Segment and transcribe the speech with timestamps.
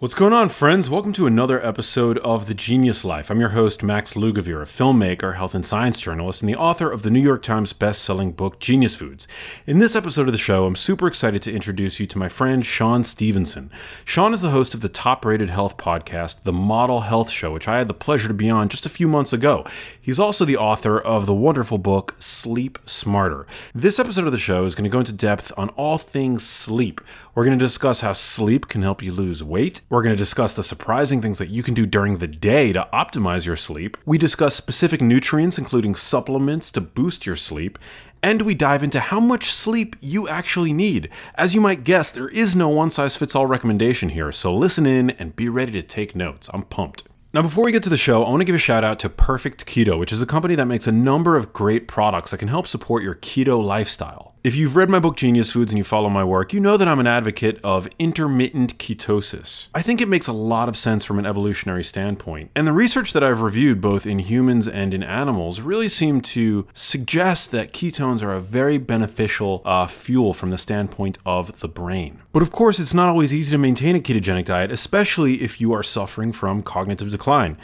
[0.00, 0.88] What's going on, friends?
[0.88, 3.32] Welcome to another episode of The Genius Life.
[3.32, 7.02] I'm your host, Max Lugavere, a filmmaker, health and science journalist, and the author of
[7.02, 9.26] the New York Times best-selling book, Genius Foods.
[9.66, 12.64] In this episode of the show, I'm super excited to introduce you to my friend
[12.64, 13.72] Shawn Stevenson.
[14.04, 17.78] Shawn is the host of the top-rated health podcast, The Model Health Show, which I
[17.78, 19.66] had the pleasure to be on just a few months ago.
[20.00, 23.48] He's also the author of the wonderful book, Sleep Smarter.
[23.74, 27.00] This episode of the show is going to go into depth on all things sleep.
[27.34, 30.54] We're going to discuss how sleep can help you lose weight we're going to discuss
[30.54, 33.96] the surprising things that you can do during the day to optimize your sleep.
[34.04, 37.78] We discuss specific nutrients, including supplements to boost your sleep.
[38.22, 41.08] And we dive into how much sleep you actually need.
[41.36, 44.84] As you might guess, there is no one size fits all recommendation here, so listen
[44.84, 46.50] in and be ready to take notes.
[46.52, 47.04] I'm pumped.
[47.32, 49.08] Now, before we get to the show, I want to give a shout out to
[49.08, 52.48] Perfect Keto, which is a company that makes a number of great products that can
[52.48, 54.34] help support your keto lifestyle.
[54.48, 56.88] If you've read my book Genius Foods and you follow my work, you know that
[56.88, 59.68] I'm an advocate of intermittent ketosis.
[59.74, 62.50] I think it makes a lot of sense from an evolutionary standpoint.
[62.56, 66.66] And the research that I've reviewed, both in humans and in animals, really seem to
[66.72, 72.22] suggest that ketones are a very beneficial uh, fuel from the standpoint of the brain.
[72.32, 75.74] But of course, it's not always easy to maintain a ketogenic diet, especially if you
[75.74, 77.58] are suffering from cognitive decline.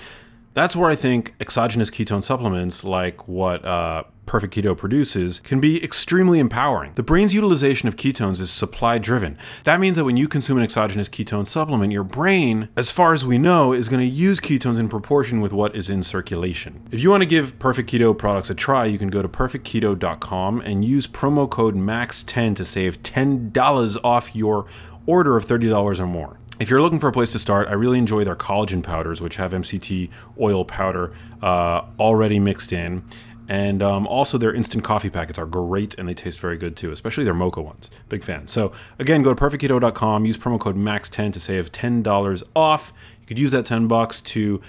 [0.52, 5.82] That's where I think exogenous ketone supplements, like what uh, Perfect Keto produces, can be
[5.82, 6.92] extremely empowering.
[6.94, 9.36] The brain's utilization of ketones is supply driven.
[9.64, 13.24] That means that when you consume an exogenous ketone supplement, your brain, as far as
[13.24, 16.80] we know, is going to use ketones in proportion with what is in circulation.
[16.90, 20.60] If you want to give Perfect Keto products a try, you can go to perfectketo.com
[20.60, 24.66] and use promo code MAX10 to save $10 off your
[25.06, 26.38] order of $30 or more.
[26.60, 29.36] If you're looking for a place to start, I really enjoy their collagen powders, which
[29.36, 30.08] have MCT
[30.40, 33.02] oil powder uh, already mixed in.
[33.48, 36.92] And um, also, their instant coffee packets are great and they taste very good too,
[36.92, 37.90] especially their mocha ones.
[38.08, 38.46] Big fan.
[38.46, 42.92] So, again, go to perfectketo.com, use promo code MAX10 to save $10 off.
[43.20, 44.60] You could use that 10 bucks to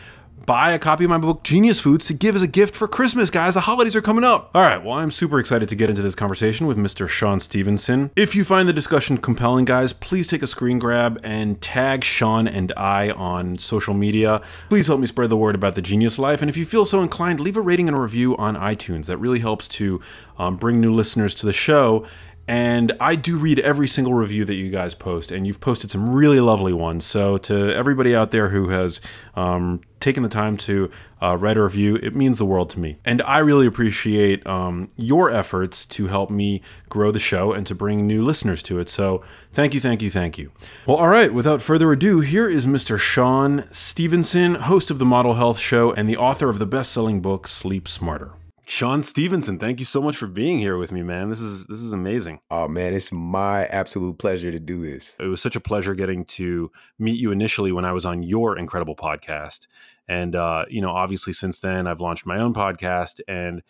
[0.45, 3.29] buy a copy of my book Genius Foods to give as a gift for Christmas,
[3.29, 3.53] guys.
[3.53, 4.51] The holidays are coming up.
[4.53, 7.07] All right, well, I'm super excited to get into this conversation with Mr.
[7.07, 8.11] Shawn Stevenson.
[8.15, 12.47] If you find the discussion compelling, guys, please take a screen grab and tag Shawn
[12.47, 14.41] and I on social media.
[14.69, 16.41] Please help me spread the word about the Genius Life.
[16.41, 19.07] And if you feel so inclined, leave a rating and a review on iTunes.
[19.07, 20.01] That really helps to
[20.37, 22.05] um, bring new listeners to the show
[22.47, 26.09] and I do read every single review that you guys post, and you've posted some
[26.09, 27.03] really lovely ones.
[27.03, 29.01] So, to everybody out there who has
[29.35, 30.91] um, taken the time to
[31.23, 32.99] uh, write a review, it means the world to me.
[33.03, 37.73] And I really appreciate um, your efforts to help me grow the show and to
[37.73, 38.89] bring new listeners to it.
[38.89, 40.51] So, thank you, thank you, thank you.
[40.85, 42.99] Well, all right, without further ado, here is Mr.
[42.99, 47.21] Shawn Stevenson, host of the Model Health Show and the author of the best selling
[47.21, 48.33] book, Sleep Smarter.
[48.67, 51.29] Shawn Stevenson, thank you so much for being here with me, man.
[51.29, 52.39] This is this is amazing.
[52.49, 55.15] Oh man, it's my absolute pleasure to do this.
[55.19, 58.57] It was such a pleasure getting to meet you initially when I was on your
[58.57, 59.67] incredible podcast.
[60.07, 63.61] And uh, you know, obviously since then I've launched my own podcast and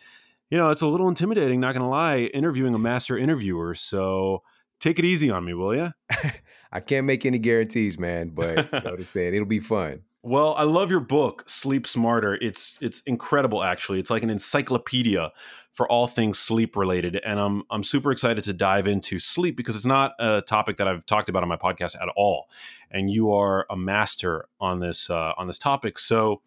[0.50, 3.74] you know, it's a little intimidating, not gonna lie, interviewing a master interviewer.
[3.74, 4.42] So
[4.80, 5.90] take it easy on me, will you?
[6.72, 10.02] I can't make any guarantees, man, but you know what I'm saying, it'll be fun.
[10.26, 12.34] Well, I love your book, Sleep Smarter.
[12.34, 14.00] It's it's incredible actually.
[14.00, 15.30] It's like an encyclopedia
[15.72, 19.76] for all things sleep related and I'm I'm super excited to dive into sleep because
[19.76, 22.50] it's not a topic that I've talked about on my podcast at all.
[22.90, 25.96] And you are a master on this uh, on this topic.
[25.96, 26.42] So,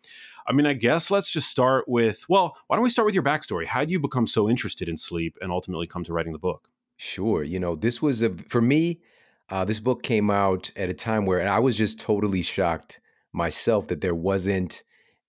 [0.45, 3.23] I mean, I guess let's just start with well, why don't we start with your
[3.23, 3.65] backstory?
[3.65, 6.67] How did you become so interested in sleep and ultimately come to writing the book?
[6.97, 7.43] Sure.
[7.43, 8.99] You know, this was a for me,
[9.47, 12.99] uh, this book came out at a time where I was just totally shocked
[13.33, 14.83] myself that there wasn't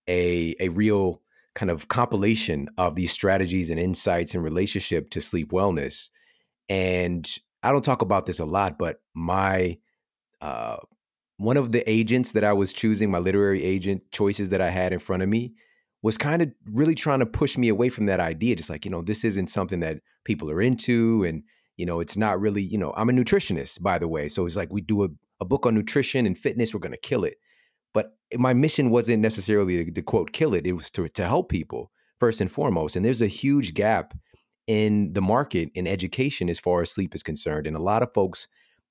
[0.09, 1.23] a a real
[1.55, 6.11] kind of compilation of these strategies and insights in relationship to sleep wellness.
[6.69, 7.29] And
[7.63, 9.79] I don't talk about this a lot, but my
[10.41, 10.77] uh,
[11.37, 14.93] one of the agents that I was choosing, my literary agent choices that I had
[14.93, 15.55] in front of me,
[16.03, 18.57] was kind of really trying to push me away from that idea.
[18.57, 21.25] Just like, you know, this isn't something that people are into.
[21.25, 21.43] And,
[21.77, 24.29] you know, it's not really, you know, I'm a nutritionist, by the way.
[24.29, 25.09] So it's like we do a,
[25.41, 27.37] a book on nutrition and fitness, we're going to kill it.
[27.93, 31.49] But my mission wasn't necessarily to, to quote kill it; it was to to help
[31.49, 32.97] people first and foremost.
[32.97, 34.15] And there's a huge gap
[34.67, 38.15] in the market in education as far as sleep is concerned, and a lot of
[38.15, 38.49] folks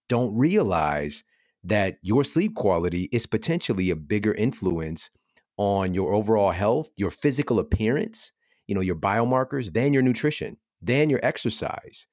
[0.07, 1.23] don't realize
[1.63, 5.09] that your sleep quality is potentially a bigger influence
[5.57, 8.31] on your overall health, your physical appearance,
[8.67, 12.07] you know, your biomarkers, than your nutrition, than your exercise.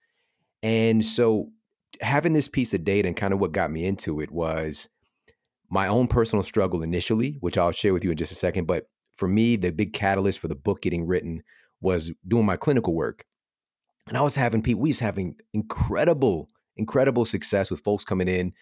[0.62, 1.50] And so
[2.00, 4.89] having this piece of data and kind of what got me into it was
[5.71, 8.67] my own personal struggle initially, which I'll share with you in just a second.
[8.67, 8.85] But
[9.17, 11.43] for me, the big catalyst for the book getting written
[11.81, 13.25] was doing my clinical work.
[14.09, 18.53] And I was having people, we was having incredible, incredible success with folks coming in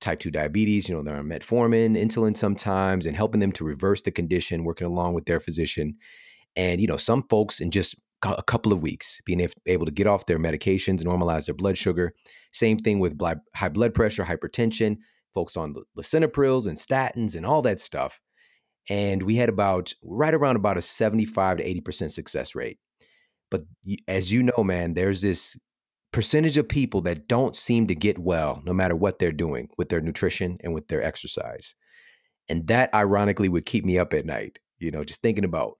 [0.00, 0.88] type 2 diabetes.
[0.88, 4.86] You know, they're on metformin, insulin sometimes, and helping them to reverse the condition, working
[4.86, 5.96] along with their physician.
[6.54, 10.06] And, you know, some folks in just a couple of weeks being able to get
[10.06, 12.14] off their medications, normalize their blood sugar.
[12.52, 13.20] Same thing with
[13.54, 14.98] high blood pressure, hypertension,
[15.36, 18.18] folks on the lisinoprils and statins and all that stuff.
[18.88, 22.78] And we had about right around about a 75 to 80% success rate.
[23.50, 23.62] But
[24.08, 25.56] as you know, man, there's this
[26.12, 29.90] percentage of people that don't seem to get well no matter what they're doing with
[29.90, 31.74] their nutrition and with their exercise.
[32.48, 35.74] And that ironically would keep me up at night, you know, just thinking about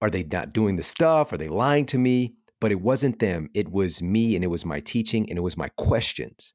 [0.00, 1.32] are they not doing the stuff?
[1.32, 2.34] Are they lying to me?
[2.60, 3.50] But it wasn't them.
[3.54, 6.54] It was me and it was my teaching and it was my questions.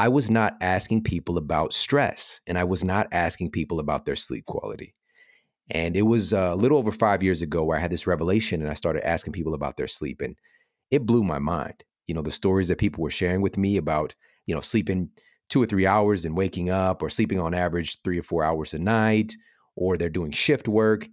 [0.00, 4.16] I was not asking people about stress and I was not asking people about their
[4.16, 4.94] sleep quality.
[5.70, 8.62] And it was uh, a little over five years ago where I had this revelation
[8.62, 10.22] and I started asking people about their sleep.
[10.22, 10.36] And
[10.90, 11.84] it blew my mind.
[12.06, 14.14] You know, the stories that people were sharing with me about,
[14.46, 15.10] you know, sleeping
[15.50, 18.72] two or three hours and waking up or sleeping on average three or four hours
[18.72, 19.34] a night,
[19.76, 21.08] or they're doing shift work.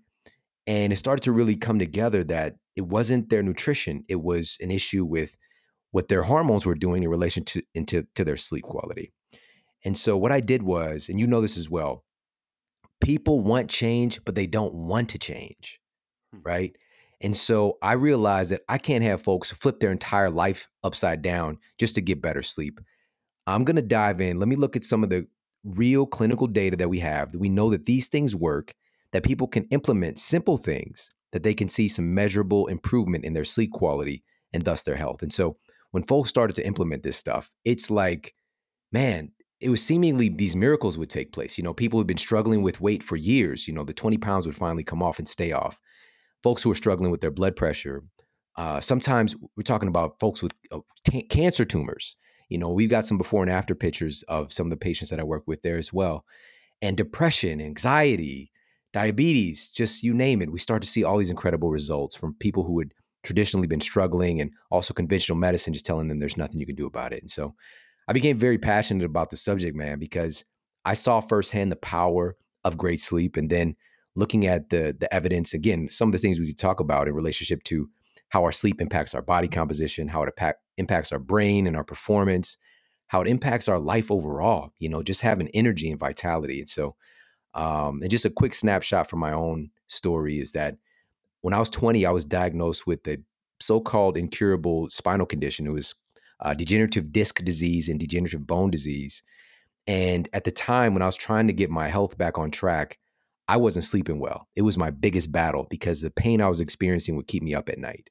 [0.65, 4.71] And it started to really come together that it wasn't their nutrition, it was an
[4.71, 5.37] issue with
[5.97, 9.11] what their hormones were doing in relation to into to their sleep quality.
[9.83, 12.03] And so what I did was, and you know this as well,
[13.01, 15.79] people want change, but they don't want to change.
[16.31, 16.41] Hmm.
[16.43, 16.77] Right.
[17.21, 21.57] And so I realized that I can't have folks flip their entire life upside down
[21.79, 22.79] just to get better sleep.
[23.47, 24.37] I'm going to dive in.
[24.37, 25.25] Let me look at some of the
[25.63, 28.75] real clinical data that we have that we know that these things work,
[29.13, 33.45] that people can implement simple things, that they can see some measurable improvement in their
[33.45, 34.23] sleep quality
[34.53, 35.23] and thus their health.
[35.23, 35.57] And so
[35.91, 38.33] when folks started to implement this stuff, it's like,
[38.91, 41.57] man, it was seemingly these miracles would take place.
[41.57, 44.45] You know, people who've been struggling with weight for years, you know, the 20 pounds
[44.45, 45.79] would finally come off and stay off.
[46.43, 48.03] Folks who are struggling with their blood pressure.
[48.55, 50.79] Uh, sometimes we're talking about folks with uh,
[51.09, 52.15] t- cancer tumors.
[52.49, 55.19] You know, we've got some before and after pictures of some of the patients that
[55.19, 56.25] I work with there as well.
[56.81, 58.51] And depression, anxiety,
[58.93, 60.51] diabetes, just you name it.
[60.51, 62.93] We start to see all these incredible results from people who had
[63.27, 66.87] traditionally been struggling and also conventional medicine just telling them there's nothing you can do
[66.87, 67.21] about it.
[67.21, 67.53] And so
[68.07, 70.45] I became very passionate about the subject, man, because
[70.85, 73.75] I saw firsthand the power of great sleep and then
[74.15, 77.13] looking at the the evidence again, some of the things we could talk about in
[77.13, 77.89] relationship to
[78.29, 81.83] how our sleep impacts our body composition, how it impact, impacts our brain and our
[81.83, 82.57] performance,
[83.07, 86.59] how it impacts our life overall, you know, just having energy and vitality.
[86.59, 86.95] And so
[87.53, 90.75] um, and just a quick snapshot from my own story is that
[91.47, 93.19] when I was 20, I was diagnosed with a
[93.61, 95.65] so-called incurable spinal condition.
[95.65, 95.95] It was
[96.41, 99.23] uh, degenerative disc disease and degenerative bone disease.
[99.87, 102.97] And at the time when I was trying to get my health back on track,
[103.47, 104.49] I wasn't sleeping well.
[104.57, 107.69] It was my biggest battle because the pain I was experiencing would keep me up
[107.69, 108.09] at night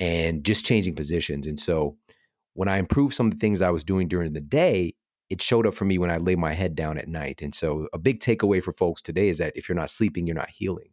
[0.00, 1.46] and just changing positions.
[1.46, 1.96] And so
[2.54, 4.96] when I improved some of the things I was doing during the day,
[5.30, 7.42] it showed up for me when I lay my head down at night.
[7.42, 10.34] And so a big takeaway for folks today is that if you're not sleeping, you're
[10.34, 10.88] not healing.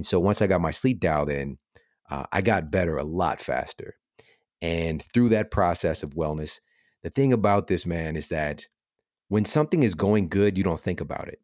[0.00, 1.58] And so once I got my sleep dialed in,
[2.10, 3.96] uh, I got better a lot faster.
[4.62, 6.58] And through that process of wellness,
[7.02, 8.66] the thing about this, man, is that
[9.28, 11.38] when something is going good, you don't think about it.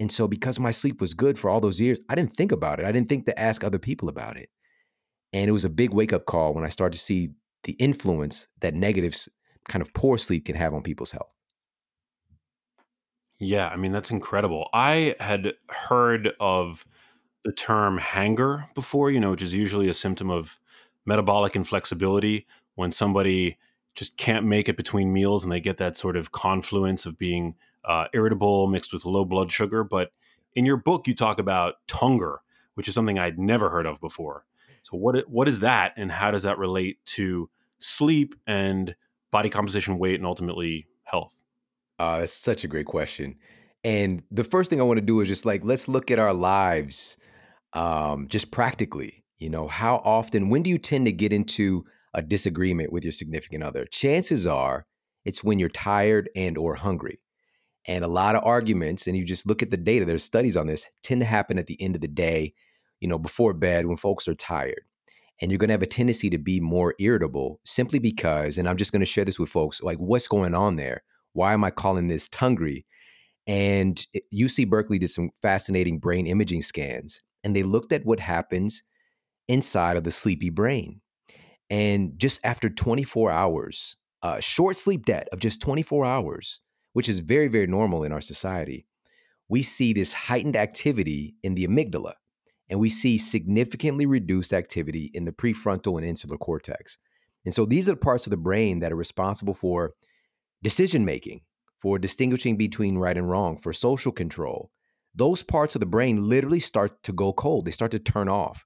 [0.00, 2.80] And so, because my sleep was good for all those years, I didn't think about
[2.80, 2.86] it.
[2.86, 4.48] I didn't think to ask other people about it.
[5.34, 7.32] And it was a big wake up call when I started to see
[7.64, 9.14] the influence that negative,
[9.68, 11.34] kind of poor sleep can have on people's health.
[13.38, 14.70] Yeah, I mean, that's incredible.
[14.72, 16.86] I had heard of
[17.48, 20.60] the term hanger before, you know, which is usually a symptom of
[21.06, 23.56] metabolic inflexibility when somebody
[23.94, 27.54] just can't make it between meals and they get that sort of confluence of being
[27.86, 29.82] uh, irritable mixed with low blood sugar.
[29.82, 30.10] But
[30.54, 32.36] in your book, you talk about tunger,
[32.74, 34.44] which is something I'd never heard of before.
[34.82, 38.94] So what what is that, and how does that relate to sleep and
[39.30, 41.32] body composition, weight, and ultimately health?
[41.98, 43.36] Uh, that's such a great question.
[43.84, 46.34] And the first thing I want to do is just like let's look at our
[46.34, 47.16] lives
[47.72, 51.84] um, just practically, you know, how often, when do you tend to get into
[52.14, 53.86] a disagreement with your significant other?
[53.86, 54.86] Chances are
[55.24, 57.20] it's when you're tired and or hungry.
[57.86, 60.66] And a lot of arguments, and you just look at the data, there's studies on
[60.66, 62.54] this, tend to happen at the end of the day,
[63.00, 64.82] you know, before bed when folks are tired.
[65.40, 68.76] And you're going to have a tendency to be more irritable simply because, and I'm
[68.76, 71.02] just going to share this with folks, like what's going on there?
[71.32, 72.84] Why am I calling this tungry?
[73.46, 78.82] And UC Berkeley did some fascinating brain imaging scans and they looked at what happens
[79.48, 81.00] inside of the sleepy brain.
[81.70, 86.60] And just after 24 hours, uh, short sleep debt of just 24 hours,
[86.92, 88.86] which is very, very normal in our society,
[89.48, 92.14] we see this heightened activity in the amygdala,
[92.68, 96.98] and we see significantly reduced activity in the prefrontal and insular cortex.
[97.44, 99.94] And so these are the parts of the brain that are responsible for
[100.62, 101.40] decision making,
[101.78, 104.70] for distinguishing between right and wrong, for social control.
[105.14, 107.64] Those parts of the brain literally start to go cold.
[107.64, 108.64] They start to turn off.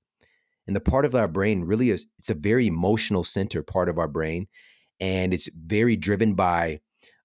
[0.67, 3.99] And the part of our brain really is it's a very emotional center part of
[3.99, 4.47] our brain
[5.03, 6.81] and it's very driven by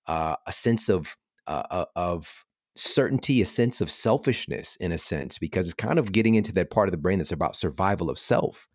[0.07, 2.43] uh, a sense of uh, uh, of
[2.75, 6.71] certainty, a sense of selfishness in a sense, because it's kind of getting into that
[6.71, 8.67] part of the brain that's about survival of self.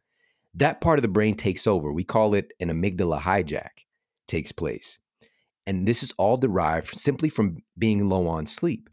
[0.55, 1.93] That part of the brain takes over.
[1.93, 3.87] We call it an amygdala hijack
[4.29, 4.99] takes place.
[5.67, 8.89] And this is all derived simply from being low on sleep.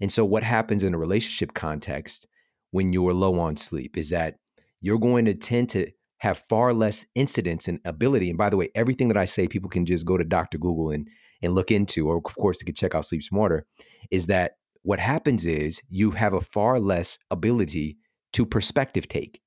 [0.00, 2.26] And so, what happens in a relationship context
[2.70, 4.36] when you're low on sleep is that
[4.80, 8.28] you're going to tend to have far less incidence and ability.
[8.28, 10.58] And by the way, everything that I say, people can just go to Dr.
[10.58, 11.08] Google and
[11.42, 13.64] and look into, or of course, they can check out Sleep Smarter,
[14.10, 14.52] is that
[14.82, 17.98] what happens is you have a far less ability
[18.34, 19.40] to perspective take,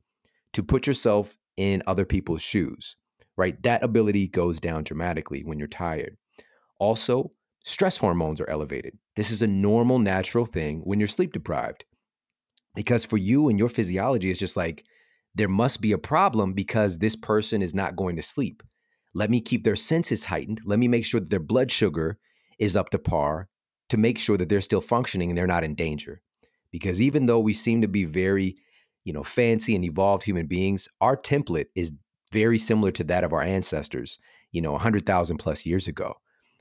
[0.54, 2.96] to put yourself in other people's shoes,
[3.38, 3.62] right?
[3.64, 6.18] That ability goes down dramatically when you're tired.
[6.80, 7.32] Also,
[7.64, 8.98] stress hormones are elevated.
[9.16, 11.86] This is a normal, natural thing when you're sleep deprived.
[12.76, 14.84] Because for you and your physiology, it's just like,
[15.36, 18.62] there must be a problem because this person is not going to sleep.
[19.16, 20.62] Let me keep their senses heightened.
[20.66, 22.18] Let me make sure that their blood sugar
[22.60, 23.48] is up to par
[23.90, 26.22] to make sure that they're still functioning and they're not in danger.
[26.72, 28.56] Because even though we seem to be very,
[29.04, 31.94] you know, fancy and evolved human beings, our template is
[32.32, 34.18] very similar to that of our ancestors,
[34.52, 36.16] you know, 100,000 plus years ago.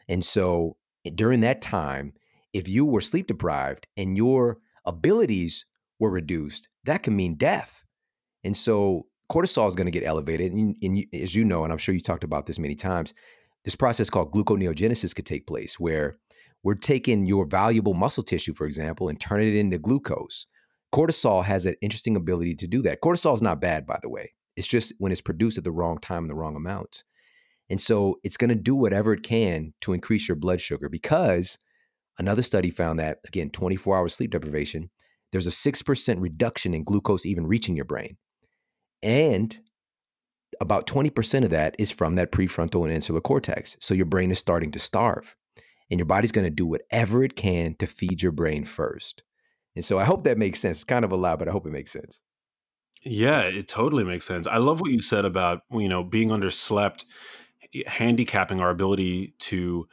[0.09, 0.77] And so
[1.15, 2.13] during that time,
[2.53, 5.65] if you were sleep deprived and your abilities
[5.99, 7.85] were reduced, that can mean death.
[8.45, 10.53] And so cortisol is going to get elevated.
[10.53, 13.15] And, and, as you know, and I'm sure you talked about this many times,
[13.65, 16.15] this process called gluconeogenesis could take place where
[16.63, 20.47] we're taking your valuable muscle tissue, for example, and turning it into glucose.
[20.95, 23.01] Cortisol has an interesting ability to do that.
[23.01, 24.33] Cortisol is not bad, by the way.
[24.57, 27.05] It's just when it's produced at the wrong time, and the wrong amounts.
[27.71, 31.59] And so it's going to do whatever it can to increase your blood sugar because
[32.19, 34.91] another study found that, again, 24 hours sleep deprivation,
[35.31, 38.17] there's a 6% reduction in glucose even reaching your brain.
[39.03, 39.59] And
[40.61, 43.77] about 20% of that is from that prefrontal and insular cortex.
[43.81, 45.35] So your brain is starting to starve.
[45.91, 49.23] And your body's going to do whatever it can to feed your brain first.
[49.75, 50.79] And so I hope that makes sense.
[50.79, 52.23] It's kind of a lot, but I hope it makes sense.
[53.05, 54.47] Yeah, it totally makes sense.
[54.47, 57.05] I love what you said about, you know, being underslept,
[57.87, 59.89] handicapping our ability to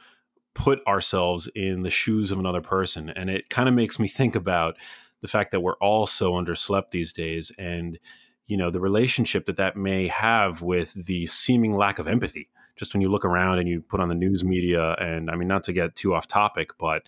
[0.54, 3.10] put ourselves in the shoes of another person.
[3.10, 4.76] And it kind of makes me think about
[5.20, 7.98] the fact that we're all so underslept these days and
[8.46, 12.48] you know the relationship that that may have with the seeming lack of empathy.
[12.76, 15.48] Just when you look around and you put on the news media and i mean
[15.48, 17.02] not to get too off topic but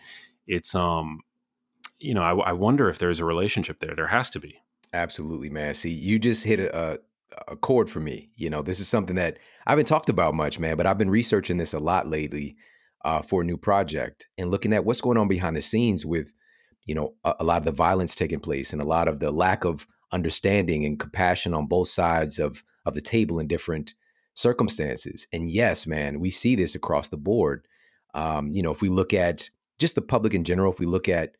[0.47, 1.21] it's um
[1.99, 3.97] you know i, I wonder if there's a relationship there.
[3.97, 4.63] There has to be.
[4.93, 5.75] Absolutely man.
[5.75, 6.99] See you just hit a, a
[7.61, 10.77] chord for me you know this is something that i haven't talked about much man
[10.77, 12.57] but i've been researching this a lot lately
[13.05, 16.33] uh, for a new project and looking at what's going on behind the scenes with
[16.85, 19.31] you know a, a lot of the violence taking place and a lot of the
[19.31, 23.95] lack of understanding and compassion on both sides of of the table in different
[24.35, 25.27] circumstances.
[25.33, 27.67] And yes, man, we see this across the board.
[28.15, 31.09] Um, you know, if we look at just the public in general, if we look
[31.09, 31.33] at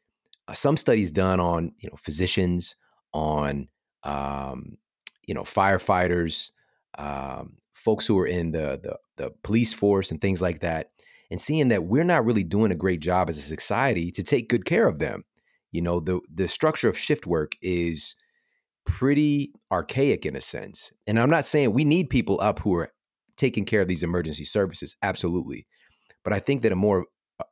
[0.49, 2.77] uh, some studies done on you know physicians,
[3.13, 3.69] on
[4.05, 4.79] um,
[5.27, 6.51] you know firefighters,
[6.99, 10.91] um, folks who are in the, the the police force and things like that,
[11.31, 14.49] and seeing that we're not really doing a great job as a society to take
[14.49, 15.25] good care of them.
[15.71, 18.15] You know, the the structure of shift work is
[18.85, 20.93] pretty archaic in a sense.
[21.07, 22.91] And I'm not saying we need people up who are
[23.37, 25.67] taking care of these emergency services, absolutely.
[26.25, 27.07] But I think that a more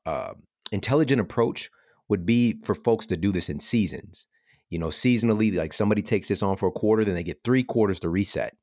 [0.06, 0.34] uh,
[0.72, 1.70] intelligent approach
[2.08, 4.26] would be for folks to do this in seasons.
[4.70, 7.62] You know, seasonally, like somebody takes this on for a quarter, then they get three
[7.62, 8.56] quarters to reset.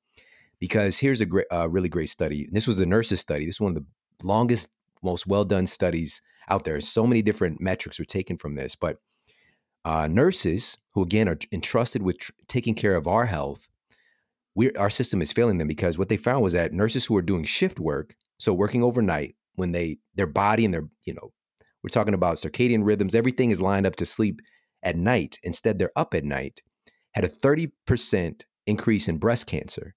[0.59, 2.47] Because here's a great, uh, really great study.
[2.51, 3.45] This was the nurses study.
[3.45, 4.69] This is one of the longest,
[5.03, 6.81] most well done studies out there.
[6.81, 8.97] So many different metrics were taken from this, but
[9.85, 13.69] uh, nurses who again are entrusted with tr- taking care of our health
[14.57, 17.21] we our system is failing them because what they found was that nurses who are
[17.21, 21.31] doing shift work so working overnight when they their body and their you know
[21.83, 24.41] we're talking about circadian rhythms everything is lined up to sleep
[24.83, 26.61] at night instead they're up at night
[27.13, 29.95] had a 30% increase in breast cancer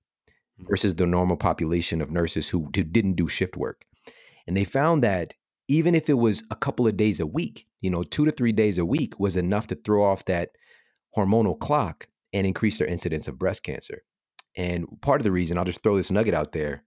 [0.59, 0.67] hmm.
[0.69, 3.85] versus the normal population of nurses who, who didn't do shift work
[4.47, 5.35] and they found that
[5.69, 8.51] even if it was a couple of days a week, you know, two to three
[8.51, 10.51] days a week was enough to throw off that
[11.17, 14.03] hormonal clock and increase their incidence of breast cancer.
[14.57, 16.83] And part of the reason, I'll just throw this nugget out there.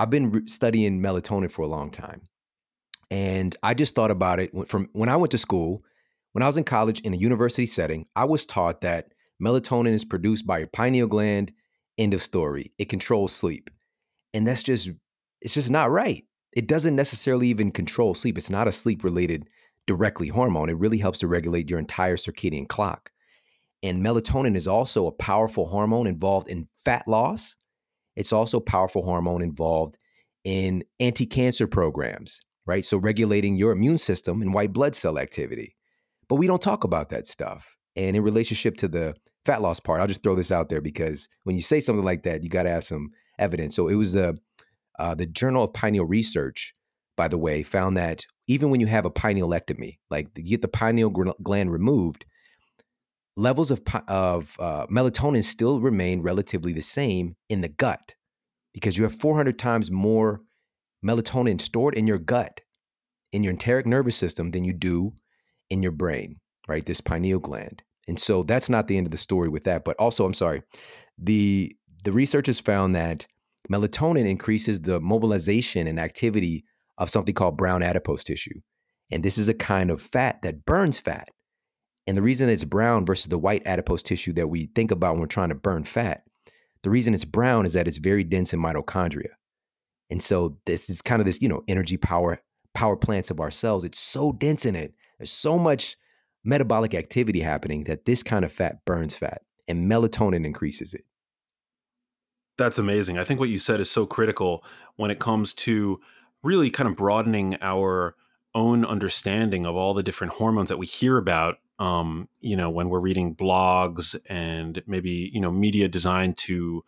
[0.00, 2.22] I've been re- studying melatonin for a long time.
[3.12, 5.84] And I just thought about it from when I went to school,
[6.38, 10.04] when I was in college in a university setting, I was taught that melatonin is
[10.04, 11.50] produced by your pineal gland,
[11.98, 12.72] end of story.
[12.78, 13.70] It controls sleep.
[14.32, 14.90] And that's just,
[15.40, 18.38] it's just not right it doesn't necessarily even control sleep.
[18.38, 19.48] It's not a sleep related
[19.86, 20.68] directly hormone.
[20.68, 23.10] It really helps to regulate your entire circadian clock.
[23.82, 27.56] And melatonin is also a powerful hormone involved in fat loss.
[28.16, 29.98] It's also a powerful hormone involved
[30.42, 32.84] in anti cancer programs, right?
[32.84, 35.76] So regulating your immune system and white blood cell activity.
[36.28, 37.76] But we don't talk about that stuff.
[37.96, 41.28] And in relationship to the fat loss part, I'll just throw this out there because
[41.44, 43.74] when you say something like that, you got to have some evidence.
[43.74, 44.38] So it was the
[44.98, 46.74] uh, the Journal of Pineal Research,
[47.16, 50.68] by the way, found that even when you have a pinealectomy, like you get the
[50.68, 52.24] pineal gland removed,
[53.36, 58.14] levels of of uh, melatonin still remain relatively the same in the gut
[58.74, 60.42] because you have 400 times more
[61.04, 62.60] melatonin stored in your gut,
[63.32, 65.14] in your enteric nervous system, than you do
[65.70, 66.84] in your brain, right?
[66.84, 67.82] This pineal gland.
[68.06, 69.84] And so that's not the end of the story with that.
[69.84, 70.62] But also, I'm sorry,
[71.18, 73.26] the the researchers found that
[73.70, 76.64] melatonin increases the mobilization and activity
[76.96, 78.60] of something called brown adipose tissue.
[79.10, 81.28] And this is a kind of fat that burns fat.
[82.06, 85.20] And the reason it's brown versus the white adipose tissue that we think about when
[85.20, 86.22] we're trying to burn fat,
[86.82, 89.30] the reason it's brown is that it's very dense in mitochondria.
[90.10, 92.40] And so this is kind of this, you know, energy power
[92.74, 93.84] power plants of our cells.
[93.84, 94.94] It's so dense in it.
[95.18, 95.96] There's so much
[96.44, 101.04] metabolic activity happening that this kind of fat burns fat and melatonin increases it.
[102.56, 103.18] That's amazing.
[103.18, 104.64] I think what you said is so critical
[104.96, 106.00] when it comes to
[106.42, 108.16] really kind of broadening our
[108.54, 112.88] own understanding of all the different hormones that we hear about um, you know when
[112.88, 116.84] we're reading blogs and maybe you know media designed to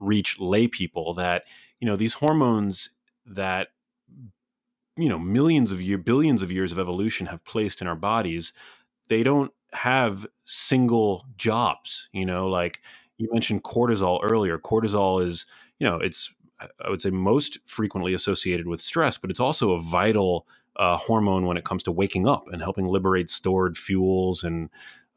[0.00, 1.44] reach lay people that
[1.80, 2.90] you know these hormones
[3.24, 3.68] that
[4.96, 8.52] you know millions of years billions of years of evolution have placed in our bodies
[9.08, 12.80] they don't have single jobs you know like
[13.16, 14.58] you mentioned cortisol earlier.
[14.58, 15.46] Cortisol is
[15.78, 19.82] you know it's i would say most frequently associated with stress but it's also a
[19.82, 20.46] vital
[20.76, 24.70] uh, hormone when it comes to waking up and helping liberate stored fuels and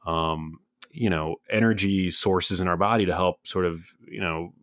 [0.05, 0.60] um,
[0.91, 4.54] you know energy sources in our body to help sort of you know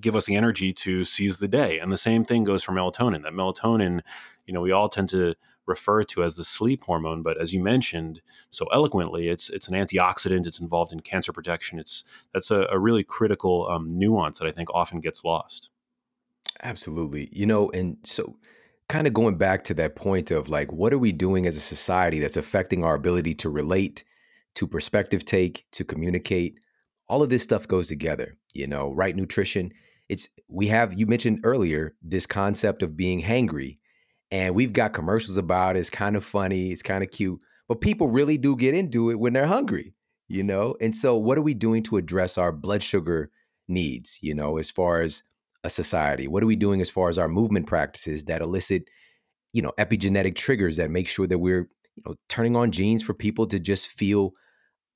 [0.00, 3.22] give us the energy to seize the day and the same thing goes for melatonin
[3.22, 4.00] that melatonin
[4.46, 5.34] you know we all tend to
[5.66, 9.74] refer to as the sleep hormone but as you mentioned so eloquently it's it's an
[9.74, 14.48] antioxidant it's involved in cancer protection it's that's a, a really critical um, nuance that
[14.48, 15.70] i think often gets lost.
[16.62, 17.28] Absolutely.
[17.30, 18.36] You know and so
[18.88, 21.60] kind of going back to that point of like what are we doing as a
[21.60, 24.02] society that's affecting our ability to relate
[24.54, 26.58] to perspective take to communicate
[27.08, 29.72] all of this stuff goes together you know right nutrition
[30.08, 33.78] it's we have you mentioned earlier this concept of being hangry
[34.30, 35.80] and we've got commercials about it.
[35.80, 39.18] It's kind of funny, it's kind of cute, but people really do get into it
[39.18, 39.94] when they're hungry,
[40.28, 40.76] you know?
[40.80, 43.30] And so, what are we doing to address our blood sugar
[43.68, 45.22] needs, you know, as far as
[45.64, 46.28] a society?
[46.28, 48.84] What are we doing as far as our movement practices that elicit,
[49.52, 53.14] you know, epigenetic triggers that make sure that we're, you know, turning on genes for
[53.14, 54.34] people to just feel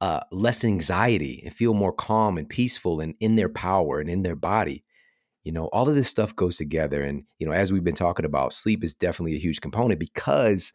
[0.03, 4.23] uh, less anxiety and feel more calm and peaceful and in their power and in
[4.23, 4.85] their body?
[5.45, 8.25] you know all of this stuff goes together and you know as we've been talking
[8.25, 10.73] about sleep is definitely a huge component because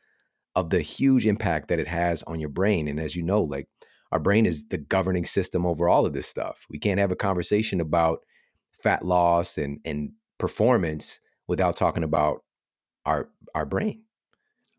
[0.58, 2.88] of the huge impact that it has on your brain.
[2.88, 3.68] And as you know like
[4.12, 6.66] our brain is the governing system over all of this stuff.
[6.68, 8.22] We can't have a conversation about
[8.82, 12.40] fat loss and and performance without talking about
[13.06, 14.02] our our brain.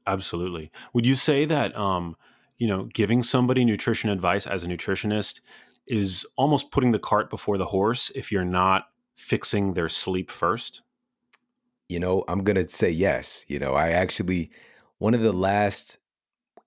[0.05, 0.73] Absolutely.
[0.95, 2.17] Would you say that um
[2.59, 5.41] you know giving somebody nutrition advice as a nutritionist
[5.89, 10.83] is almost putting the cart before the horse if you're not fixing their sleep first?
[11.89, 13.45] You know, I'm going to say yes.
[13.49, 14.51] You know, I actually,
[14.99, 15.99] one of the last,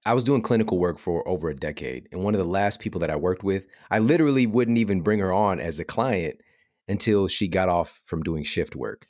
[0.06, 2.10] I was doing clinical work for over a decade.
[2.12, 5.20] And one of the last people that I worked with, I literally wouldn't even bring
[5.20, 6.42] her on as a client
[6.88, 9.06] until she got off from doing shift work.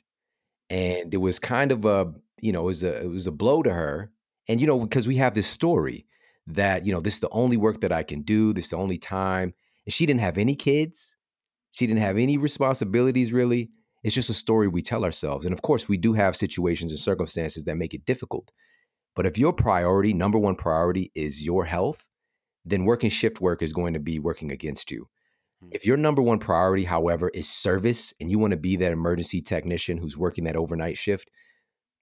[0.68, 3.62] And it was kind of a, you know, it was a, it was a blow
[3.62, 4.12] to her.
[4.48, 6.06] And, you know, because we have this story
[6.46, 8.76] that, you know, this is the only work that I can do, this is the
[8.76, 9.54] only time.
[9.86, 11.16] And she didn't have any kids.
[11.70, 13.70] She didn't have any responsibilities really.
[14.02, 15.46] It's just a story we tell ourselves.
[15.46, 18.50] And of course, we do have situations and circumstances that make it difficult.
[19.14, 22.08] But if your priority, number one priority, is your health,
[22.64, 25.08] then working shift work is going to be working against you.
[25.62, 25.68] Hmm.
[25.72, 29.40] If your number one priority, however, is service and you want to be that emergency
[29.40, 31.30] technician who's working that overnight shift,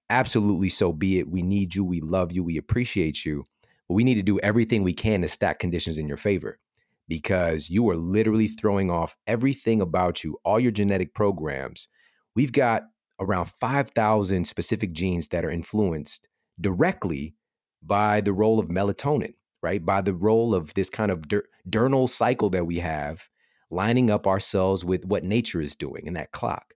[0.09, 1.29] absolutely so be it.
[1.29, 1.83] We need you.
[1.83, 2.43] We love you.
[2.43, 3.45] We appreciate you.
[3.93, 6.59] We need to do everything we can to stack conditions in your favor
[7.07, 11.89] because you are literally throwing off everything about you, all your genetic programs.
[12.35, 12.83] We've got
[13.19, 16.27] around 5,000 specific genes that are influenced
[16.59, 17.35] directly
[17.83, 19.85] by the role of melatonin, right?
[19.85, 21.25] By the role of this kind of
[21.69, 23.27] diurnal cycle that we have
[23.69, 26.73] lining up ourselves with what nature is doing in that clock.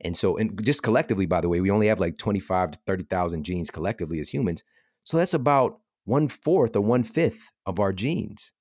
[0.00, 3.44] And so, and just collectively, by the way, we only have like 25 to 30,000
[3.44, 4.62] genes collectively as humans.
[5.04, 8.52] So that's about one fourth or one fifth of our genes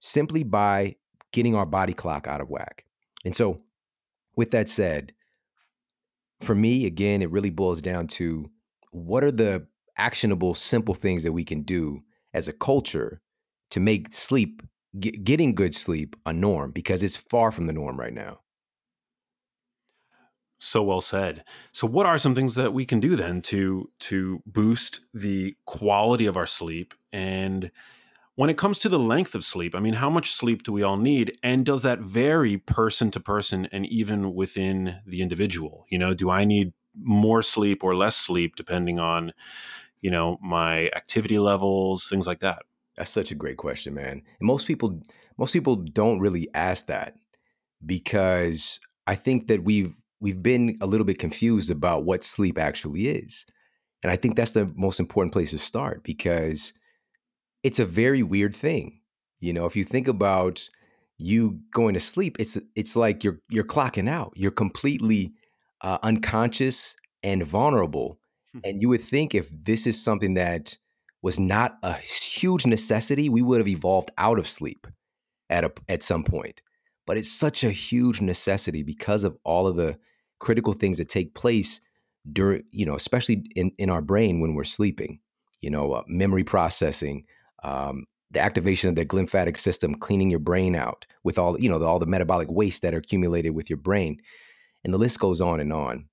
[0.00, 0.96] simply by
[1.32, 2.84] getting our body clock out of whack.
[3.24, 3.62] And so,
[4.36, 5.12] with that said,
[6.40, 8.50] for me, again, it really boils down to
[8.90, 12.00] what are the actionable, simple things that we can do
[12.34, 13.20] as a culture
[13.70, 14.62] to make sleep,
[15.00, 18.40] get, getting good sleep, a norm because it's far from the norm right now.
[20.58, 21.44] So well said.
[21.72, 26.26] So what are some things that we can do then to to boost the quality
[26.26, 27.70] of our sleep and
[28.36, 30.82] when it comes to the length of sleep, I mean, how much sleep do we
[30.82, 31.36] all need?
[31.42, 35.86] And does that vary person to person and even within the individual?
[35.88, 39.32] You know, do I need more sleep or less sleep depending on,
[40.02, 42.62] you know, my activity levels, things like that?
[42.96, 44.22] That's such a great question, man.
[44.38, 45.02] And most people
[45.38, 47.14] most people don't really ask that
[47.84, 53.08] because I think that we've we've been a little bit confused about what sleep actually
[53.08, 53.44] is.
[54.02, 56.72] And I think that's the most important place to start because
[57.62, 59.00] it's a very weird thing.
[59.40, 60.68] You know, if you think about
[61.18, 64.32] you going to sleep, it's it's like you're you're clocking out.
[64.36, 65.32] You're completely
[65.82, 68.18] uh, unconscious and vulnerable.
[68.52, 68.60] Hmm.
[68.64, 70.76] And you would think if this is something that
[71.22, 74.86] was not a huge necessity, we would have evolved out of sleep
[75.50, 76.62] at a at some point.
[77.06, 79.98] But it's such a huge necessity because of all of the
[80.38, 81.80] critical things that take place
[82.32, 85.20] during, you know, especially in, in our brain when we're sleeping.
[85.60, 87.24] You know, uh, memory processing,
[87.64, 91.78] um, the activation of the glymphatic system, cleaning your brain out with all you know
[91.78, 94.18] the, all the metabolic waste that are accumulated with your brain,
[94.84, 96.08] and the list goes on and on.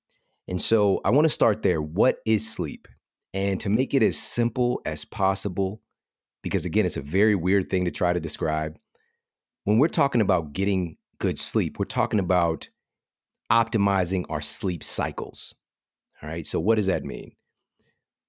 [0.47, 1.81] And so I want to start there.
[1.81, 2.87] What is sleep?
[3.33, 5.81] And to make it as simple as possible,
[6.41, 8.77] because again, it's a very weird thing to try to describe.
[9.63, 12.69] When we're talking about getting good sleep, we're talking about
[13.51, 15.55] optimizing our sleep cycles.
[16.21, 16.45] All right.
[16.45, 17.33] So, what does that mean?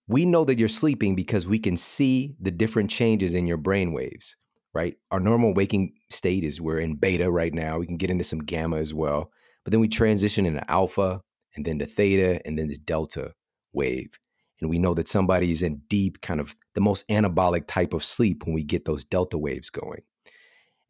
[0.06, 3.92] we know that you're sleeping because we can see the different changes in your brain
[3.92, 4.36] waves,
[4.74, 4.96] right?
[5.10, 7.78] Our normal waking state is we're in beta right now.
[7.78, 9.30] We can get into some gamma as well,
[9.64, 11.22] but then we transition into alpha
[11.56, 13.32] and then to theta and then to delta
[13.72, 14.18] wave.
[14.60, 18.44] And we know that somebody's in deep, kind of the most anabolic type of sleep
[18.44, 20.02] when we get those delta waves going.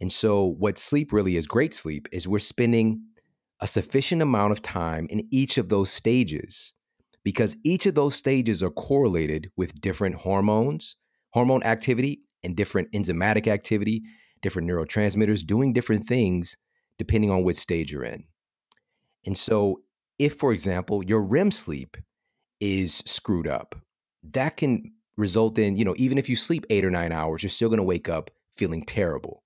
[0.01, 3.03] And so, what sleep really is great sleep is we're spending
[3.61, 6.73] a sufficient amount of time in each of those stages
[7.23, 10.97] because each of those stages are correlated with different hormones,
[11.33, 14.03] hormone activity, and different enzymatic activity,
[14.43, 16.57] different neurotransmitters doing different things
[16.99, 18.25] depending on which stage you're in.
[19.27, 19.81] And so,
[20.19, 21.97] if, for example, your REM sleep
[22.61, 23.75] is screwed up,
[24.33, 24.85] that can
[25.17, 27.79] result in, you know, even if you sleep eight or nine hours, you're still going
[27.79, 29.44] to wake up feeling terrible.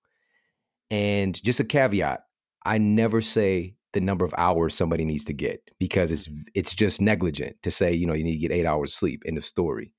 [0.91, 2.21] And just a caveat
[2.65, 6.41] I never say the number of hours somebody needs to get because it's mm-hmm.
[6.55, 9.39] it's just negligent to say you know you need to get eight hours sleep end
[9.39, 9.93] of story.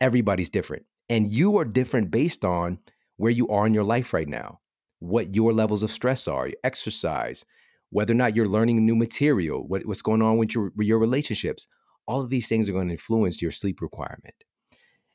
[0.00, 0.84] Everybody's different.
[1.08, 2.78] And you are different based on
[3.16, 4.60] where you are in your life right now
[4.98, 7.44] what your levels of stress are your exercise
[7.90, 10.98] whether or not you're learning new material what, what's going on with your, with your
[10.98, 11.66] relationships.
[12.08, 14.34] All of these things are going to influence your sleep requirement.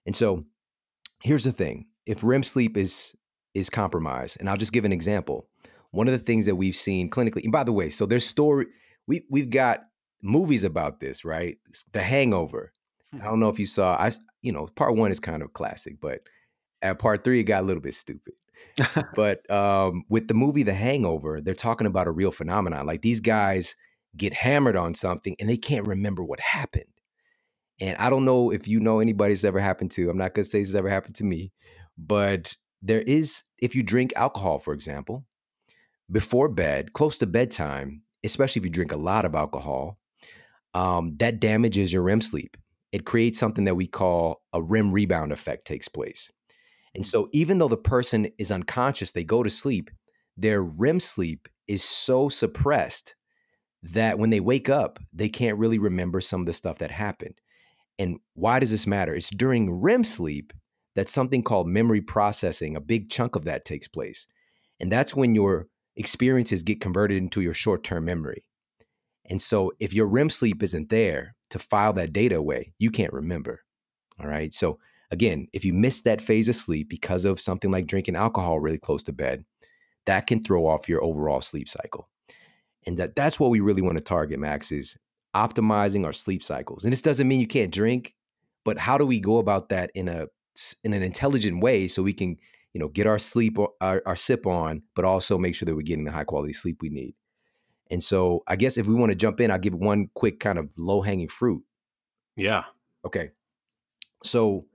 [0.06, 0.46] And so
[1.22, 3.16] here's the thing if rem sleep is
[3.54, 5.48] is compromised and i'll just give an example
[5.92, 8.68] one of the things that we've seen clinically, and by the way, so there's story
[9.08, 9.88] we we've got
[10.22, 11.58] movies about this, right?
[11.92, 12.74] The Hangover.
[13.14, 13.96] I don't know if you saw.
[13.96, 14.12] I
[14.42, 16.22] you know part one is kind of classic, but
[16.82, 18.34] at part three it got a little bit stupid.
[19.16, 22.86] but um, with the movie The Hangover, they're talking about a real phenomenon.
[22.86, 23.76] Like these guys
[24.16, 26.86] get hammered on something and they can't remember what happened.
[27.82, 30.10] And I don't know if you know anybody's ever happened to.
[30.10, 31.52] I'm not gonna say this has ever happened to me,
[31.98, 35.26] but there is if you drink alcohol, for example,
[36.12, 39.98] before bed, close to bedtime, especially if you drink a lot of alcohol,
[40.74, 42.58] um, that damages your REM sleep.
[42.92, 46.30] It creates something that we call a REM rebound effect takes place.
[46.94, 49.90] And so, even though the person is unconscious, they go to sleep,
[50.36, 53.16] their REM sleep is so suppressed
[53.84, 57.40] that when they wake up, they can't really remember some of the stuff that happened.
[57.98, 59.14] And why does this matter?
[59.16, 60.54] It's during REM sleep
[60.96, 64.28] that something called memory processing, a big chunk of that takes place.
[64.80, 68.44] And that's when your experiences get converted into your short term memory.
[69.30, 73.14] And so if your REM sleep isn't there to file that data away, you can't
[73.14, 73.62] remember.
[74.20, 74.54] All right.
[74.54, 74.80] So
[75.12, 78.78] again, if you miss that phase of sleep because of something like drinking alcohol really
[78.78, 79.46] close to bed,
[80.06, 82.10] that can throw off your overall sleep cycle.
[82.88, 84.98] And that, that's what we really want to target, Max, is
[85.36, 86.84] optimizing our sleep cycles.
[86.84, 88.16] And this doesn't mean you can't drink,
[88.66, 90.28] but how do we go about that in a
[90.84, 92.38] in an intelligent way so we can
[92.74, 95.82] you know, get our sleep, our, our sip on, but also make sure that we're
[95.82, 97.16] getting the high quality sleep we need.
[97.90, 100.58] And so I guess if we want to jump in, I'll give one quick kind
[100.58, 101.64] of low hanging fruit.
[102.38, 102.64] Yeah.
[103.06, 103.32] Okay.
[104.24, 104.66] So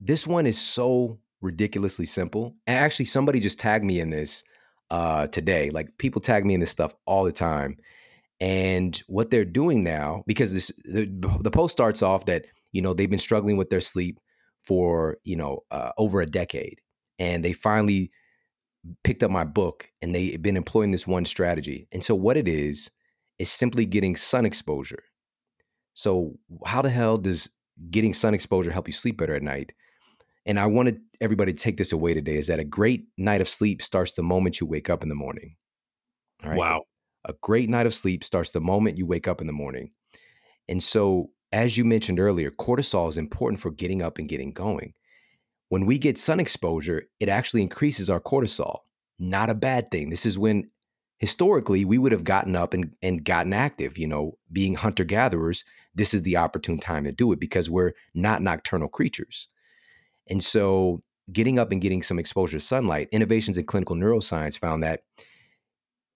[0.00, 2.54] this one is so ridiculously simple.
[2.66, 4.44] And actually, somebody just tagged me in this
[4.90, 5.70] uh, today.
[5.70, 7.78] Like people tag me in this stuff all the time.
[8.38, 11.06] And what they're doing now, because this the,
[11.40, 14.20] the post starts off that you know they've been struggling with their sleep
[14.70, 16.80] for you know uh, over a decade,
[17.18, 18.12] and they finally
[19.02, 21.88] picked up my book and they've been employing this one strategy.
[21.92, 22.92] And so what it is
[23.40, 25.02] is simply getting sun exposure.
[25.94, 27.50] So how the hell does
[27.90, 29.72] getting sun exposure help you sleep better at night?
[30.46, 33.48] And I wanted everybody to take this away today is that a great night of
[33.48, 35.56] sleep starts the moment you wake up in the morning.
[36.56, 36.84] Wow.
[37.26, 39.90] A great night of sleep starts the moment you wake up in the morning.
[40.68, 44.94] And so, as you mentioned earlier, cortisol is important for getting up and getting going.
[45.68, 48.80] When we get sun exposure, it actually increases our cortisol.
[49.18, 50.10] Not a bad thing.
[50.10, 50.70] This is when
[51.18, 55.64] historically we would have gotten up and, and gotten active, you know, being hunter gatherers.
[55.94, 59.48] This is the opportune time to do it because we're not nocturnal creatures.
[60.28, 64.82] And so, getting up and getting some exposure to sunlight, innovations in clinical neuroscience found
[64.82, 65.04] that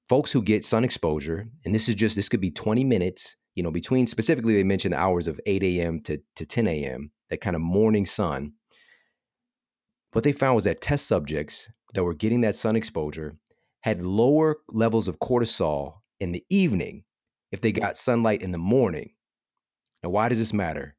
[0.08, 3.62] folks who get sun exposure, and this is just, this could be 20 minutes, you
[3.62, 6.00] know, between specifically, they mentioned the hours of 8 a.m.
[6.00, 8.52] to, to 10 a.m., that kind of morning sun.
[10.12, 13.36] What they found was that test subjects that were getting that sun exposure
[13.80, 17.04] had lower levels of cortisol in the evening
[17.52, 19.10] if they got sunlight in the morning.
[20.02, 20.96] Now, why does this matter?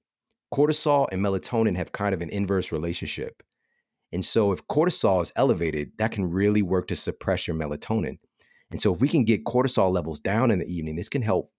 [0.54, 3.44] Cortisol and melatonin have kind of an inverse relationship.
[4.12, 8.20] And so, if cortisol is elevated, that can really work to suppress your melatonin.
[8.72, 11.52] And so, if we can get cortisol levels down in the evening, this can help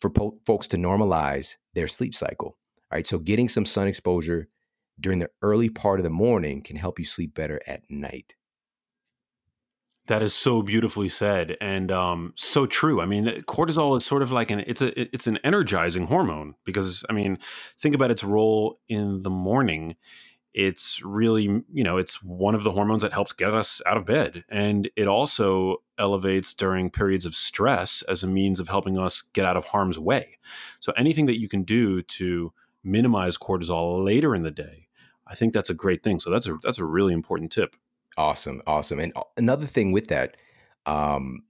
[0.00, 2.56] for po- folks to normalize their sleep cycle.
[2.90, 3.06] All right.
[3.06, 4.48] So, getting some sun exposure
[4.98, 8.34] during the early part of the morning can help you sleep better at night.
[10.06, 13.00] That is so beautifully said and um, so true.
[13.00, 17.04] I mean, cortisol is sort of like an it's a it's an energizing hormone because
[17.10, 17.38] I mean,
[17.80, 19.96] think about its role in the morning
[20.56, 24.06] it's really you know it's one of the hormones that helps get us out of
[24.06, 29.20] bed and it also elevates during periods of stress as a means of helping us
[29.20, 30.38] get out of harm's way.
[30.80, 34.88] So anything that you can do to minimize cortisol later in the day
[35.26, 36.18] i think that's a great thing.
[36.18, 37.76] So that's a that's a really important tip.
[38.16, 40.38] Awesome awesome and another thing with that
[40.86, 41.42] um,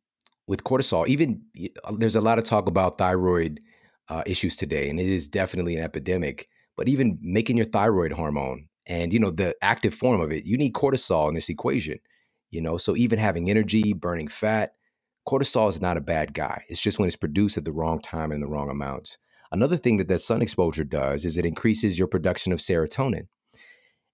[0.48, 1.42] with cortisol even
[1.84, 3.60] uh, there's a lot of talk about thyroid
[4.08, 8.68] uh, issues today and it is definitely an epidemic but even making your thyroid hormone
[8.86, 11.98] and you know the active form of it you need cortisol in this equation
[12.50, 14.72] you know so even having energy burning fat
[15.26, 16.64] cortisol is not a bad guy.
[16.68, 19.18] It's just when it's produced at the wrong time and the wrong amounts.
[19.52, 23.26] Another thing that that sun exposure does is it increases your production of serotonin.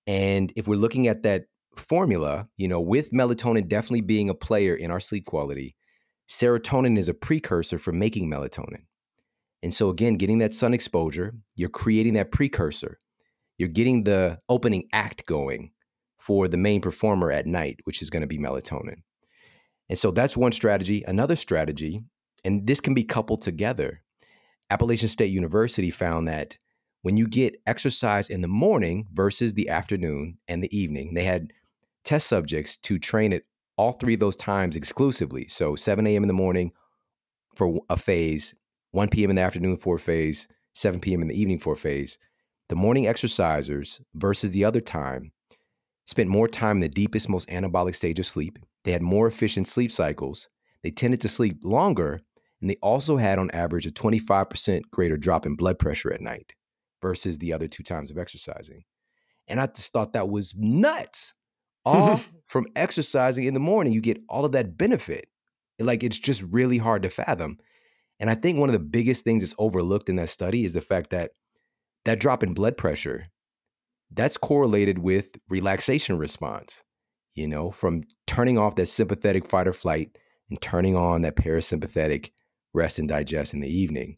[0.06, 1.44] And if we're looking at that
[1.76, 5.74] formula you know with melatonin definitely being a player in our sleep quality
[6.28, 8.82] serotonin is a precursor for making melatonin.
[9.62, 13.00] And so again getting that sun exposure you're creating that precursor
[13.58, 15.72] you're getting the opening act going
[16.18, 19.02] for the main performer at night, which is going to be melatonin.
[19.88, 21.04] And so that's one strategy.
[21.06, 22.02] Another strategy,
[22.44, 24.02] and this can be coupled together.
[24.70, 26.56] Appalachian State University found that
[27.02, 31.52] when you get exercise in the morning versus the afternoon and the evening, they had
[32.04, 33.42] test subjects to train at
[33.76, 35.48] all three of those times exclusively.
[35.48, 36.22] So 7 a.m.
[36.22, 36.72] in the morning
[37.56, 38.54] for a phase,
[38.92, 39.30] 1 p.m.
[39.30, 41.22] in the afternoon for a phase, 7 p.m.
[41.22, 42.18] in the evening for a phase
[42.72, 45.30] the morning exercisers versus the other time
[46.06, 48.58] spent more time in the deepest, most anabolic stage of sleep.
[48.84, 50.48] They had more efficient sleep cycles.
[50.82, 52.20] They tended to sleep longer,
[52.62, 56.54] and they also had, on average, a 25% greater drop in blood pressure at night
[57.02, 58.84] versus the other two times of exercising.
[59.46, 61.34] And I just thought that was nuts.
[61.84, 62.36] All mm-hmm.
[62.46, 65.26] from exercising in the morning, you get all of that benefit.
[65.78, 67.58] Like it's just really hard to fathom.
[68.18, 70.80] And I think one of the biggest things that's overlooked in that study is the
[70.80, 71.32] fact that
[72.04, 73.26] that drop in blood pressure
[74.10, 76.82] that's correlated with relaxation response
[77.34, 80.18] you know from turning off that sympathetic fight or flight
[80.52, 82.30] and turning on that parasympathetic
[82.74, 84.16] rest and digest in the evening.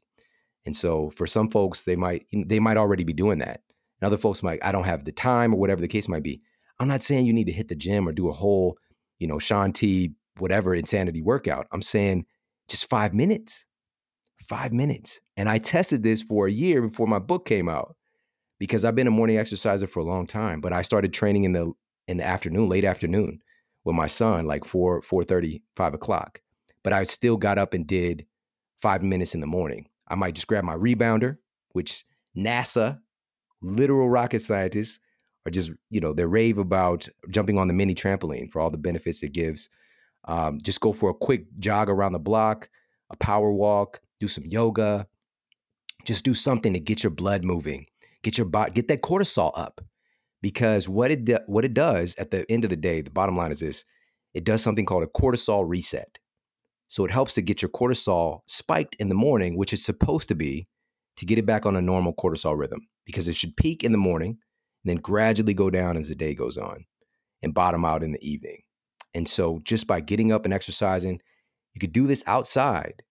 [0.66, 3.60] And so for some folks they might they might already be doing that.
[4.00, 6.42] And other folks might i don't have the time or whatever the case might be.
[6.80, 8.76] I'm not saying you need to hit the gym or do a whole
[9.18, 11.66] you know Shaun T whatever insanity workout.
[11.70, 12.26] I'm saying
[12.68, 13.64] just five minutes
[14.44, 15.20] five minutes.
[15.36, 17.96] And I tested this for a year before my book came out
[18.58, 20.60] because I've been a morning exerciser for a long time.
[20.60, 21.72] But I started training in the
[22.06, 23.40] in the afternoon, late afternoon,
[23.84, 26.40] with my son, like four, four thirty, five o'clock.
[26.82, 28.26] But I still got up and did
[28.80, 29.88] five minutes in the morning.
[30.06, 31.38] I might just grab my rebounder,
[31.72, 32.04] which
[32.36, 33.00] NASA,
[33.62, 35.00] literal rocket scientists,
[35.46, 38.76] are just, you know, they rave about jumping on the mini trampoline for all the
[38.76, 39.70] benefits it gives.
[40.26, 42.68] Um, just go for a quick jog around the block,
[43.10, 45.06] a power walk, do some yoga,
[46.04, 47.86] just do something to get your blood moving,
[48.22, 49.80] get your body, get that cortisol up.
[50.40, 53.36] Because what it do, what it does at the end of the day, the bottom
[53.36, 53.84] line is this:
[54.34, 56.18] it does something called a cortisol reset.
[56.88, 60.34] So it helps to get your cortisol spiked in the morning, which is supposed to
[60.34, 60.68] be
[61.16, 63.98] to get it back on a normal cortisol rhythm, because it should peak in the
[63.98, 64.38] morning
[64.84, 66.84] then gradually go down as the day goes on
[67.42, 68.62] and bottom out in the evening.
[69.14, 71.20] And so just by getting up and exercising,
[71.72, 73.02] you could do this outside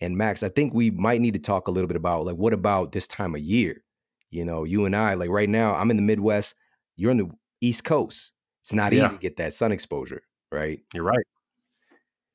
[0.00, 2.52] and Max, I think we might need to talk a little bit about like what
[2.52, 3.82] about this time of year?
[4.30, 6.54] You know, you and I, like right now, I'm in the Midwest,
[6.96, 7.30] you're in the
[7.60, 8.34] East Coast.
[8.62, 9.06] It's not yeah.
[9.06, 10.80] easy to get that sun exposure, right?
[10.92, 11.24] You're right.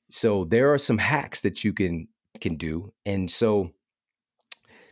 [0.09, 2.07] So there are some hacks that you can
[2.39, 2.91] can do.
[3.05, 3.71] And so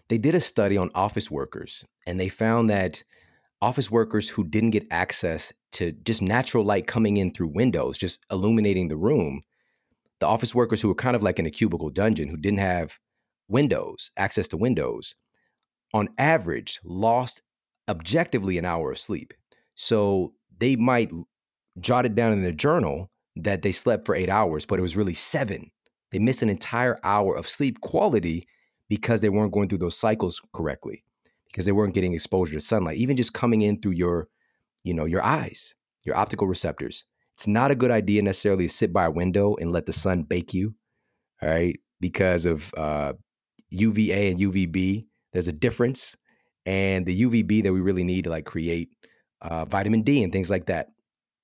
[0.09, 3.03] they did a study on office workers and they found that
[3.61, 8.25] office workers who didn't get access to just natural light coming in through windows, just
[8.31, 9.41] illuminating the room,
[10.21, 12.97] the office workers who were kind of like in a cubicle dungeon who didn't have
[13.49, 15.15] windows, access to windows,
[15.93, 17.41] on average lost
[17.89, 19.33] objectively an hour of sleep.
[19.75, 21.11] So they might
[21.79, 24.95] jot it down in their journal that they slept for eight hours, but it was
[24.95, 25.71] really seven.
[26.11, 28.47] They missed an entire hour of sleep quality
[28.89, 31.03] because they weren't going through those cycles correctly,
[31.47, 34.27] because they weren't getting exposure to sunlight, even just coming in through your,
[34.83, 35.73] you know, your eyes,
[36.05, 37.05] your optical receptors.
[37.41, 40.21] It's not a good idea necessarily to sit by a window and let the sun
[40.21, 40.75] bake you,
[41.41, 41.79] all right?
[41.99, 43.13] Because of uh,
[43.71, 46.15] UVA and UVB, there's a difference.
[46.67, 48.89] And the UVB that we really need to like create
[49.41, 50.89] uh, vitamin D and things like that,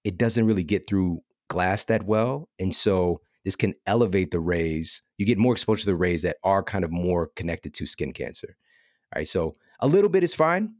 [0.03, 2.47] it doesn't really get through glass that well.
[2.59, 5.01] And so this can elevate the rays.
[5.17, 8.13] You get more exposure to the rays that are kind of more connected to skin
[8.13, 8.55] cancer.
[9.15, 9.27] All right.
[9.27, 10.75] So a little bit is fine.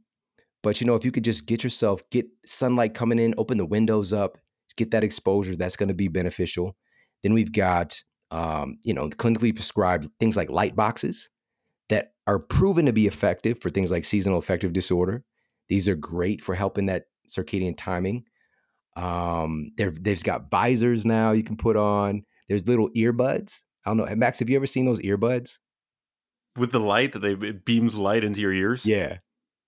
[0.62, 3.66] But you know, if you could just get yourself, get sunlight coming in, open the
[3.66, 4.38] windows up,
[4.78, 5.56] get that exposure.
[5.56, 6.76] That's going to be beneficial.
[7.22, 11.28] Then we've got, um, you know, clinically prescribed things like light boxes
[11.88, 15.24] that are proven to be effective for things like seasonal affective disorder.
[15.68, 18.24] These are great for helping that circadian timing.
[18.96, 22.24] Um, they've got visors now you can put on.
[22.48, 23.62] There's little earbuds.
[23.84, 24.38] I don't know, Max.
[24.38, 25.58] Have you ever seen those earbuds
[26.56, 28.84] with the light that they beams light into your ears?
[28.84, 29.18] Yeah,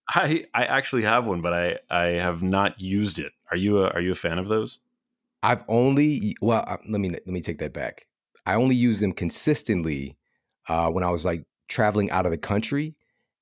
[0.09, 3.33] I I actually have one, but I I have not used it.
[3.51, 4.81] Are you a, are you a fan of those?
[5.43, 8.07] I've only well, uh, let me let me take that back.
[8.47, 10.17] I only use them consistently
[10.69, 12.95] uh, when I was like traveling out of the country,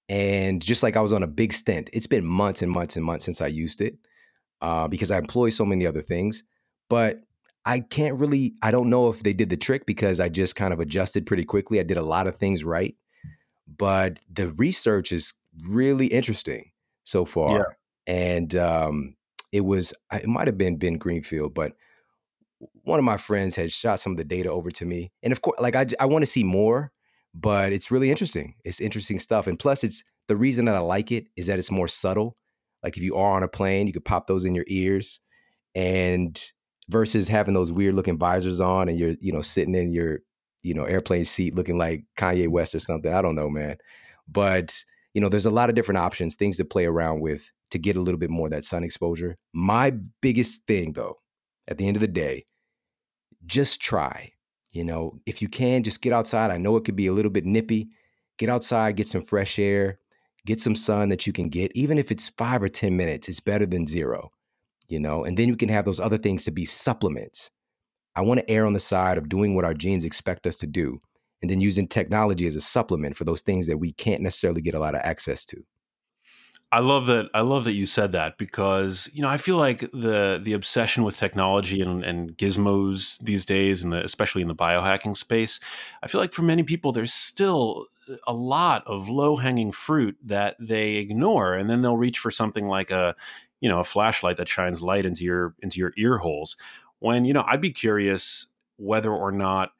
[0.08, 1.90] and just like I was on a big stint.
[1.92, 3.96] It's been months and months and months since I used it
[4.60, 6.44] uh, because I employ so many other things.
[6.88, 7.20] But
[7.64, 8.54] I can't really.
[8.62, 11.44] I don't know if they did the trick because I just kind of adjusted pretty
[11.44, 11.80] quickly.
[11.80, 12.94] I did a lot of things right,
[13.76, 15.34] but the research is
[15.68, 16.70] really interesting
[17.04, 18.14] so far, yeah.
[18.14, 19.16] and um,
[19.52, 21.72] it was it might have been Ben Greenfield, but
[22.88, 25.42] one of my friends had shot some of the data over to me, and of
[25.42, 26.92] course, like I I want to see more,
[27.34, 28.54] but it's really interesting.
[28.64, 31.70] It's interesting stuff, and plus, it's the reason that I like it is that it's
[31.70, 32.36] more subtle.
[32.82, 35.20] Like if you are on a plane, you could pop those in your ears,
[35.74, 36.40] and
[36.88, 40.20] versus having those weird looking visors on, and you're you know sitting in your
[40.62, 43.12] you know airplane seat looking like Kanye West or something.
[43.12, 43.76] I don't know, man,
[44.26, 47.78] but you know, there's a lot of different options, things to play around with to
[47.78, 49.36] get a little bit more of that sun exposure.
[49.52, 51.16] My biggest thing, though,
[51.66, 52.46] at the end of the day,
[53.46, 54.32] just try.
[54.72, 56.50] You know, if you can, just get outside.
[56.50, 57.88] I know it could be a little bit nippy.
[58.38, 59.98] Get outside, get some fresh air,
[60.46, 61.72] get some sun that you can get.
[61.74, 64.30] Even if it's five or 10 minutes, it's better than zero,
[64.88, 67.50] you know, and then you can have those other things to be supplements.
[68.14, 70.66] I want to err on the side of doing what our genes expect us to
[70.66, 71.00] do
[71.42, 74.74] and then using technology as a supplement for those things that we can't necessarily get
[74.74, 75.64] a lot of access to.
[76.70, 77.30] I love that.
[77.32, 81.02] I love that you said that because you know I feel like the the obsession
[81.02, 85.60] with technology and, and gizmos these days, and especially in the biohacking space,
[86.02, 87.86] I feel like for many people there's still
[88.26, 92.66] a lot of low hanging fruit that they ignore, and then they'll reach for something
[92.66, 93.14] like a
[93.60, 96.56] you know a flashlight that shines light into your into your ear holes.
[96.98, 99.70] When you know I'd be curious whether or not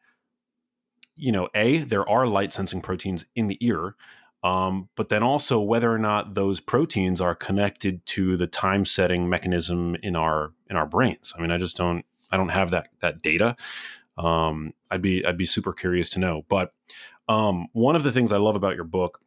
[1.16, 3.94] you know a there are light sensing proteins in the ear
[4.42, 9.28] um, but then also whether or not those proteins are connected to the time setting
[9.28, 11.34] mechanism in our in our brains.
[11.36, 13.57] I mean, I just don't I don't have that that data.
[14.16, 16.45] Um, I'd be I'd be super curious to know.
[16.49, 16.72] But
[17.28, 19.20] um, one of the things I love about your book,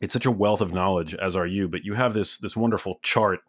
[0.00, 1.68] it's such a wealth of knowledge, as are you.
[1.68, 3.40] But you have this this wonderful chart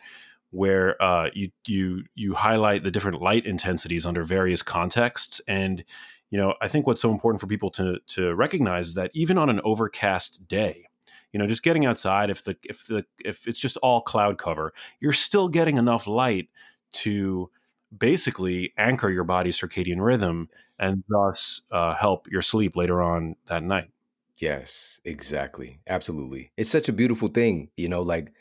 [0.52, 5.84] where uh, you you you highlight the different light intensities under various contexts and
[6.30, 9.38] you know i think what's so important for people to to recognize is that even
[9.38, 10.86] on an overcast day
[11.34, 14.74] you know just getting outside if the if the if it's just all cloud cover
[15.00, 16.50] you're still getting enough light
[16.92, 17.50] to
[17.98, 23.64] basically anchor your body's circadian rhythm and thus uh, help your sleep later on that
[23.64, 23.90] night.
[24.38, 25.80] Yes, exactly.
[25.88, 26.52] Absolutely.
[26.58, 28.32] It's such a beautiful thing, you know, like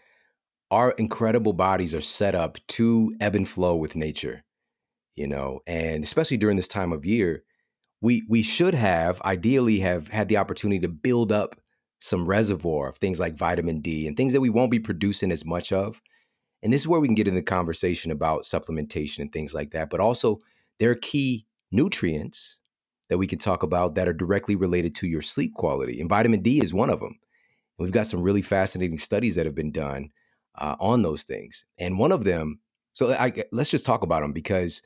[0.70, 4.44] our incredible bodies are set up to ebb and flow with nature,
[5.16, 7.44] you know, and especially during this time of year,
[8.02, 11.60] we we should have ideally have had the opportunity to build up
[12.00, 15.44] some reservoir of things like vitamin D and things that we won't be producing as
[15.44, 16.00] much of.
[16.62, 19.70] And this is where we can get in the conversation about supplementation and things like
[19.70, 19.88] that.
[19.90, 20.40] But also,
[20.78, 22.58] there are key nutrients
[23.08, 26.00] that we can talk about that are directly related to your sleep quality.
[26.00, 27.18] And vitamin D is one of them.
[27.78, 30.10] And we've got some really fascinating studies that have been done
[30.56, 31.64] uh, on those things.
[31.78, 32.60] And one of them,
[32.92, 34.82] so I, let's just talk about them because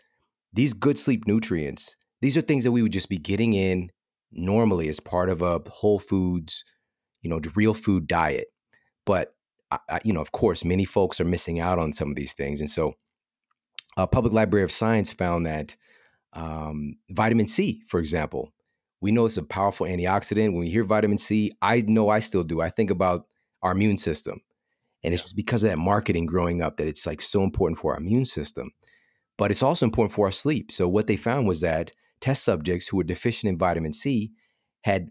[0.53, 3.91] these good sleep nutrients, these are things that we would just be getting in
[4.33, 6.65] normally as part of a whole foods,
[7.25, 8.47] you know, real food diet.
[9.05, 9.35] But,
[9.73, 12.61] I, you know, of course, many folks are missing out on some of these things.
[12.61, 12.95] And so,
[13.97, 15.77] uh, Public Library of Science found that
[16.33, 18.53] um, vitamin C, for example.
[19.01, 20.53] We know it's a powerful antioxidant.
[20.53, 22.61] When we hear vitamin C, I know I still do.
[22.61, 23.27] I think about
[23.63, 24.41] our immune system.
[25.03, 27.93] And it's just because of that marketing growing up that it's like so important for
[27.93, 28.71] our immune system.
[29.37, 30.73] But it's also important for our sleep.
[30.73, 34.33] So, what they found was that test subjects who were deficient in vitamin C
[34.83, 35.11] had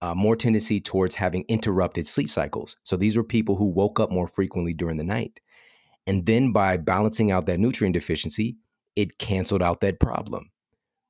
[0.00, 2.76] uh, more tendency towards having interrupted sleep cycles.
[2.84, 5.40] So, these were people who woke up more frequently during the night.
[6.06, 8.56] And then by balancing out that nutrient deficiency,
[8.96, 10.50] it canceled out that problem,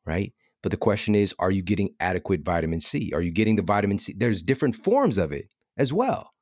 [0.05, 0.33] right?
[0.63, 3.13] But the question is, are you getting adequate vitamin C?
[3.15, 4.15] Are you getting the vitamin C?
[4.17, 6.33] There's different forms of it as well.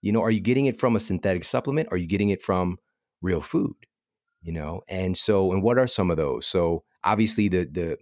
[0.00, 1.88] You know, are you getting it from a synthetic supplement?
[1.90, 2.78] Are you getting it from
[3.20, 3.74] real food?
[4.40, 6.46] You know, and so, and what are some of those?
[6.46, 7.98] So obviously, the the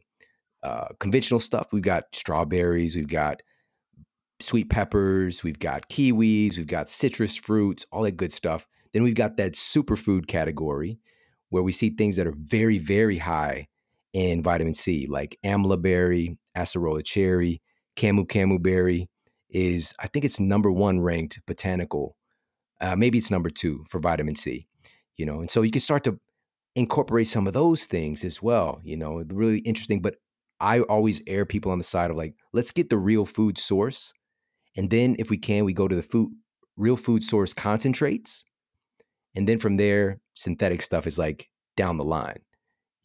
[0.62, 1.68] uh, conventional stuff.
[1.72, 2.96] We've got strawberries.
[2.96, 3.40] We've got
[4.40, 5.42] sweet peppers.
[5.42, 6.58] We've got kiwis.
[6.58, 7.86] We've got citrus fruits.
[7.92, 8.66] All that good stuff.
[8.92, 10.98] Then we've got that superfood category,
[11.50, 13.68] where we see things that are very, very high
[14.12, 17.60] in vitamin C, like amla berry, acerola cherry,
[17.96, 19.08] camu camu berry
[19.50, 22.16] is, I think it's number one ranked botanical.
[22.80, 24.66] Uh, maybe it's number two for vitamin C,
[25.16, 26.18] you know, and so you can start to
[26.74, 30.00] incorporate some of those things as well, you know, really interesting.
[30.00, 30.16] But
[30.60, 34.14] I always air people on the side of like, let's get the real food source.
[34.76, 36.30] And then if we can, we go to the food,
[36.76, 38.44] real food source concentrates
[39.36, 42.40] and then from there, synthetic stuff is like down the line,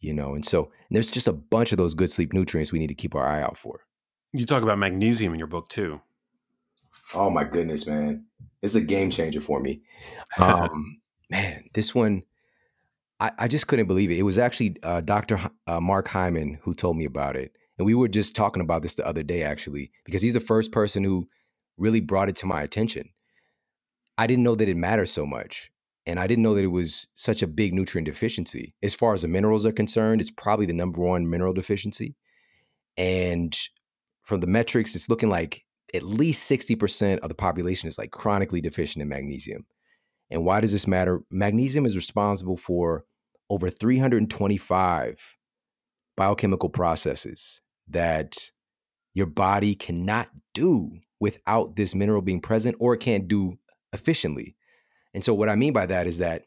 [0.00, 0.34] you know.
[0.34, 2.94] And so and there's just a bunch of those good sleep nutrients we need to
[2.94, 3.80] keep our eye out for.
[4.32, 6.00] You talk about magnesium in your book too.
[7.14, 8.24] Oh my goodness, man.
[8.62, 9.82] It's a game changer for me.
[10.38, 12.22] Um, man, this one,
[13.20, 14.16] I, I, just couldn't believe it.
[14.16, 15.36] It was actually uh, Dr.
[15.36, 17.52] H- uh, Mark Hyman who told me about it.
[17.76, 20.72] And we were just talking about this the other day, actually, because he's the first
[20.72, 21.28] person who
[21.76, 23.10] really brought it to my attention.
[24.18, 25.70] I didn't know that it matters so much.
[26.04, 28.74] And I didn't know that it was such a big nutrient deficiency.
[28.82, 32.16] As far as the minerals are concerned, it's probably the number one mineral deficiency.
[32.96, 33.56] And
[34.22, 35.64] from the metrics, it's looking like
[35.94, 39.64] at least 60% of the population is like chronically deficient in magnesium.
[40.30, 41.20] And why does this matter?
[41.30, 43.04] Magnesium is responsible for
[43.50, 45.36] over 325
[46.16, 48.50] biochemical processes that
[49.14, 50.90] your body cannot do
[51.22, 53.56] without this mineral being present or it can't do
[53.92, 54.56] efficiently.
[55.14, 56.42] And so, what I mean by that is that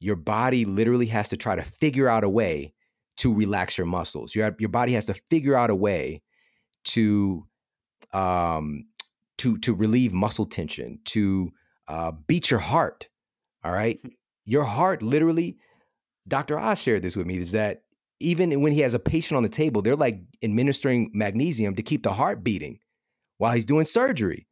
[0.00, 2.74] your body literally has to try to figure out a way
[3.18, 4.34] to relax your muscles.
[4.34, 6.22] Your, your body has to figure out a way
[6.86, 7.46] to
[8.12, 8.86] um,
[9.38, 11.52] to to relieve muscle tension, to
[11.86, 13.08] uh, beat your heart.
[13.64, 14.08] All right, hmm.
[14.44, 15.56] your heart literally.
[16.28, 16.58] Dr.
[16.58, 17.38] Oz shared this with me.
[17.38, 17.82] Is that
[18.18, 22.02] even when he has a patient on the table, they're like administering magnesium to keep
[22.02, 22.80] the heart beating
[23.38, 24.46] while he's doing surgery.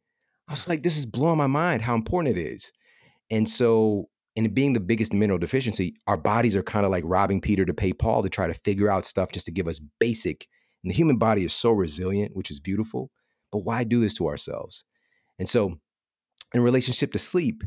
[0.47, 2.71] I was like, this is blowing my mind how important it is.
[3.31, 7.39] And so, in being the biggest mineral deficiency, our bodies are kind of like robbing
[7.39, 10.47] Peter to pay Paul to try to figure out stuff just to give us basic.
[10.83, 13.11] And the human body is so resilient, which is beautiful.
[13.51, 14.83] But why do this to ourselves?
[15.39, 15.79] And so,
[16.53, 17.63] in relationship to sleep,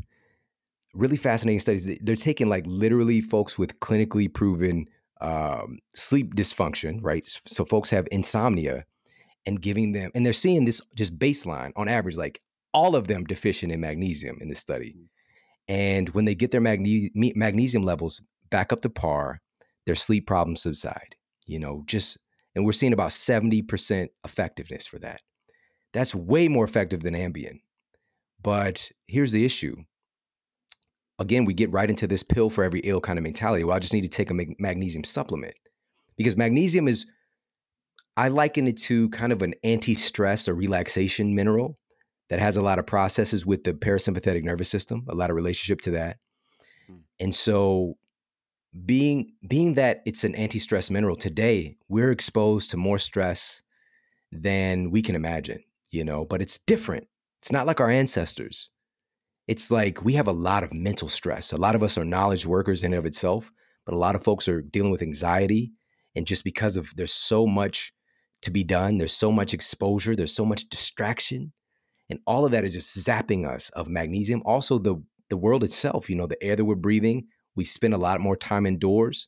[0.93, 1.97] really fascinating studies.
[2.01, 4.87] They're taking like literally folks with clinically proven
[5.21, 7.25] um, sleep dysfunction, right?
[7.25, 8.85] So folks have insomnia
[9.45, 12.41] and giving them, and they're seeing this just baseline on average, like
[12.73, 14.95] all of them deficient in magnesium in this study.
[14.97, 15.05] Mm.
[15.69, 19.41] And when they get their magne- magnesium levels back up to par,
[19.85, 21.15] their sleep problems subside.
[21.45, 22.17] You know, just,
[22.55, 25.21] and we're seeing about 70% effectiveness for that.
[25.93, 27.61] That's way more effective than Ambien.
[28.41, 29.75] But here's the issue.
[31.17, 33.63] Again, we get right into this pill for every ill kind of mentality.
[33.63, 35.55] Well, I just need to take a magnesium supplement
[36.17, 37.05] because magnesium is,
[38.19, 41.77] I liken it to kind of an anti stress or relaxation mineral
[42.29, 45.79] that has a lot of processes with the parasympathetic nervous system, a lot of relationship
[45.81, 46.17] to that.
[46.87, 46.95] Hmm.
[47.21, 47.95] And so
[48.85, 53.61] being being that it's an anti-stress mineral today, we're exposed to more stress
[54.31, 57.07] than we can imagine, you know, but it's different.
[57.39, 58.69] It's not like our ancestors.
[59.47, 61.53] It's like we have a lot of mental stress.
[61.53, 63.49] A lot of us are knowledge workers in and of itself,
[63.85, 65.71] but a lot of folks are dealing with anxiety.
[66.17, 67.93] And just because of there's so much
[68.41, 71.51] to be done, there's so much exposure, there's so much distraction.
[72.09, 74.41] And all of that is just zapping us of magnesium.
[74.45, 74.95] Also, the
[75.29, 78.35] the world itself, you know, the air that we're breathing, we spend a lot more
[78.35, 79.27] time indoors,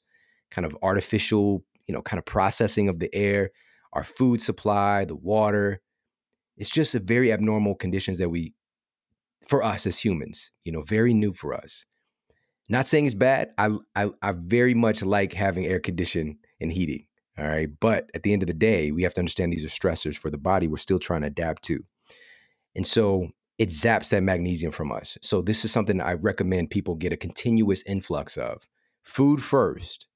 [0.50, 3.52] kind of artificial, you know, kind of processing of the air,
[3.94, 5.82] our food supply, the water.
[6.58, 8.54] It's just a very abnormal conditions that we,
[9.48, 11.86] for us as humans, you know, very new for us.
[12.70, 13.52] Not saying it's bad.
[13.58, 17.06] I, I, I very much like having air condition and heating.
[17.38, 17.70] All right.
[17.80, 20.30] But at the end of the day, we have to understand these are stressors for
[20.30, 21.84] the body we're still trying to adapt to.
[22.76, 25.18] And so it zaps that magnesium from us.
[25.22, 28.68] So this is something I recommend people get a continuous influx of.
[29.04, 30.08] Food first.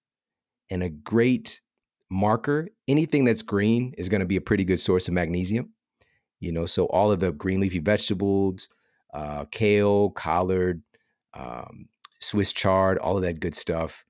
[0.70, 1.62] And a great
[2.10, 5.74] marker, anything that's green is going to be a pretty good source of magnesium.
[6.40, 8.70] You know, so all of the green leafy vegetables,
[9.14, 10.82] uh, kale, collard,
[11.34, 11.88] um,
[12.20, 14.05] Swiss chard, all of that good stuff.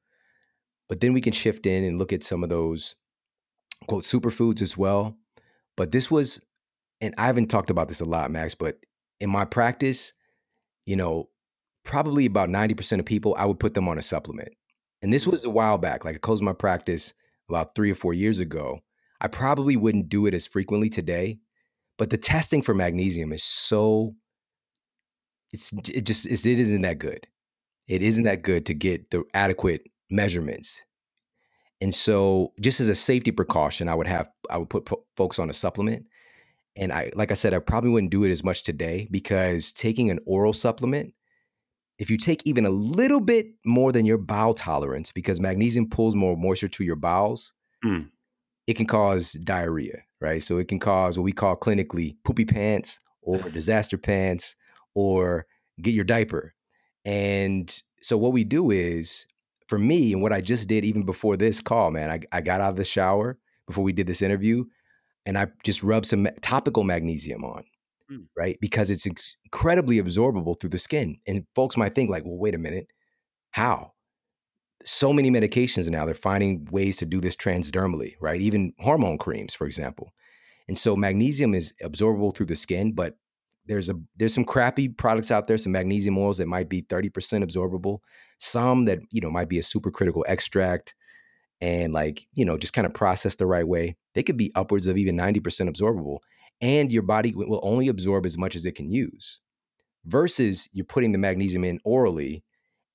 [0.87, 2.95] But then we can shift in and look at some of those
[3.87, 5.17] quote superfoods as well.
[5.75, 6.41] But this was,
[7.01, 8.77] and I haven't talked about this a lot, Max, but
[9.19, 10.13] in my practice,
[10.85, 11.29] you know,
[11.83, 14.49] probably about 90% of people, I would put them on a supplement.
[15.01, 15.31] And this mm.
[15.31, 17.13] was a while back, like I closed my practice
[17.49, 18.79] about three or four years ago.
[19.21, 21.39] I probably wouldn't do it as frequently today,
[21.97, 24.15] but the testing for magnesium is so,
[25.51, 27.27] it's, it just, it isn't that good.
[27.87, 30.81] It isn't that good to get the adequate measurements.
[31.81, 35.49] And so, just as a safety precaution, I would have I would put folks on
[35.49, 36.05] a supplement.
[36.77, 40.09] And I, like I said, I probably wouldn't do it as much today because taking
[40.09, 41.13] an oral supplement,
[41.97, 46.15] if you take even a little bit more than your bowel tolerance, because magnesium pulls
[46.15, 47.53] more moisture to your bowels,
[47.83, 48.09] mm.
[48.67, 50.43] it can cause diarrhea, right?
[50.43, 54.55] So it can cause what we call clinically poopy pants or disaster pants
[54.95, 55.45] or
[55.81, 56.53] get your diaper.
[57.05, 59.27] And so what we do is,
[59.67, 62.61] for me, and what I just did even before this call, man, I, I got
[62.61, 63.37] out of the shower
[63.67, 64.65] before we did this interview
[65.25, 67.63] and I just rubbed some topical magnesium on,
[68.11, 68.25] mm.
[68.37, 68.57] right?
[68.61, 69.07] Because it's
[69.45, 71.17] incredibly absorbable through the skin.
[71.27, 72.91] And folks might think, like, well, wait a minute,
[73.51, 73.93] how?
[74.83, 78.39] So many medications now, they're finding ways to do this transdermally, right?
[78.39, 80.13] Even hormone creams, for example.
[80.67, 83.17] And so magnesium is absorbable through the skin, but
[83.65, 87.09] there's a there's some crappy products out there, some magnesium oils that might be 30%
[87.43, 87.99] absorbable,
[88.37, 90.95] some that you know might be a supercritical extract
[91.61, 94.87] and like, you know, just kind of processed the right way, they could be upwards
[94.87, 96.19] of even 90% absorbable.
[96.61, 99.41] And your body will only absorb as much as it can use.
[100.05, 102.43] Versus you're putting the magnesium in orally,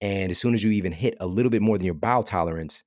[0.00, 2.84] and as soon as you even hit a little bit more than your bowel tolerance,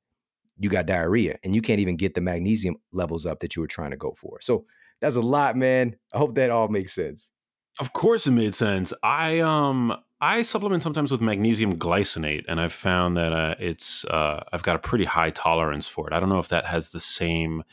[0.58, 3.68] you got diarrhea and you can't even get the magnesium levels up that you were
[3.68, 4.40] trying to go for.
[4.40, 4.66] So
[5.02, 5.98] that's a lot, man.
[6.14, 7.32] I hope that all makes sense.
[7.80, 8.94] Of course it made sense.
[9.02, 14.42] I um I supplement sometimes with magnesium glycinate, and I've found that uh, it's uh,
[14.54, 16.14] I've got a pretty high tolerance for it.
[16.14, 17.64] I don't know if that has the same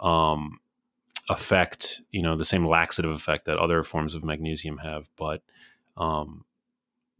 [0.00, 0.60] um,
[1.28, 5.42] effect, you know, the same laxative effect that other forms of magnesium have, but
[5.96, 6.44] um,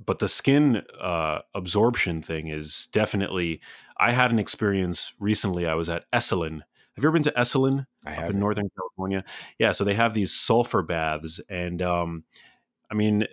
[0.05, 3.61] but the skin uh, absorption thing is definitely.
[3.99, 5.67] I had an experience recently.
[5.67, 6.63] I was at Esalen.
[6.97, 9.25] Have you ever been to Esalen up in Northern California?
[9.59, 12.25] Yeah, so they have these sulfur baths, and um,
[12.91, 13.27] I mean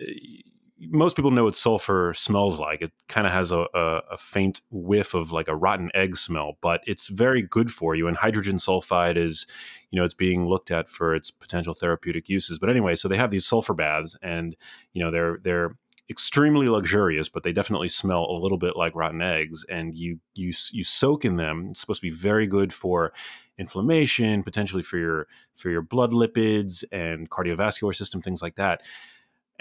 [0.89, 2.82] most people know what sulfur smells like.
[2.82, 6.57] It kind of has a, a, a, faint whiff of like a rotten egg smell,
[6.62, 8.07] but it's very good for you.
[8.07, 9.45] And hydrogen sulfide is,
[9.91, 12.57] you know, it's being looked at for its potential therapeutic uses.
[12.57, 14.55] But anyway, so they have these sulfur baths, and
[14.93, 15.78] you know they're they're
[16.10, 19.66] extremely luxurious, but they definitely smell a little bit like rotten eggs.
[19.70, 21.68] And you you you soak in them.
[21.70, 23.14] It's supposed to be very good for
[23.58, 28.82] inflammation, potentially for your for your blood lipids and cardiovascular system, things like that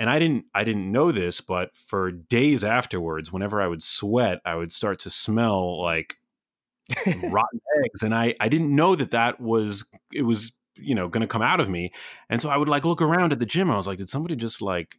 [0.01, 4.41] and I didn't I didn't know this, but for days afterwards, whenever I would sweat,
[4.47, 6.15] I would start to smell like
[7.07, 11.21] rotten eggs, and I I didn't know that that was it was you know going
[11.21, 11.93] to come out of me,
[12.31, 13.71] and so I would like look around at the gym.
[13.71, 14.97] I was like, did somebody just like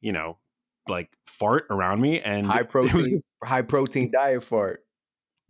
[0.00, 0.38] you know
[0.88, 2.20] like fart around me?
[2.20, 3.08] And high protein was,
[3.42, 4.82] high protein diet fart.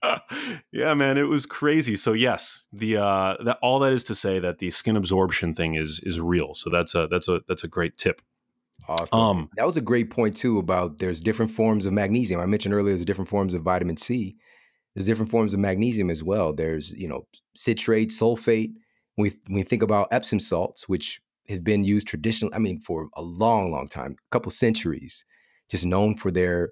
[0.72, 1.96] yeah, man, it was crazy.
[1.96, 5.74] So yes, the uh that all that is to say that the skin absorption thing
[5.74, 6.54] is is real.
[6.54, 8.22] So that's a that's a that's a great tip.
[8.88, 9.18] Awesome.
[9.18, 12.40] Um, that was a great point too about there's different forms of magnesium.
[12.40, 14.36] I mentioned earlier there's different forms of vitamin C.
[14.94, 16.52] There's different forms of magnesium as well.
[16.52, 18.74] There's you know citrate, sulfate.
[19.16, 22.80] When we when we think about Epsom salts, which have been used traditionally, I mean
[22.80, 25.24] for a long, long time, a couple centuries,
[25.68, 26.70] just known for their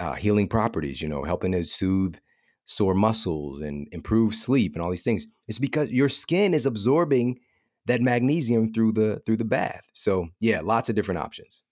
[0.00, 2.18] uh, healing properties, you know, helping to soothe
[2.64, 5.26] sore muscles and improve sleep and all these things.
[5.46, 7.38] It's because your skin is absorbing
[7.86, 9.88] that magnesium through the through the bath.
[9.94, 11.62] So yeah, lots of different options.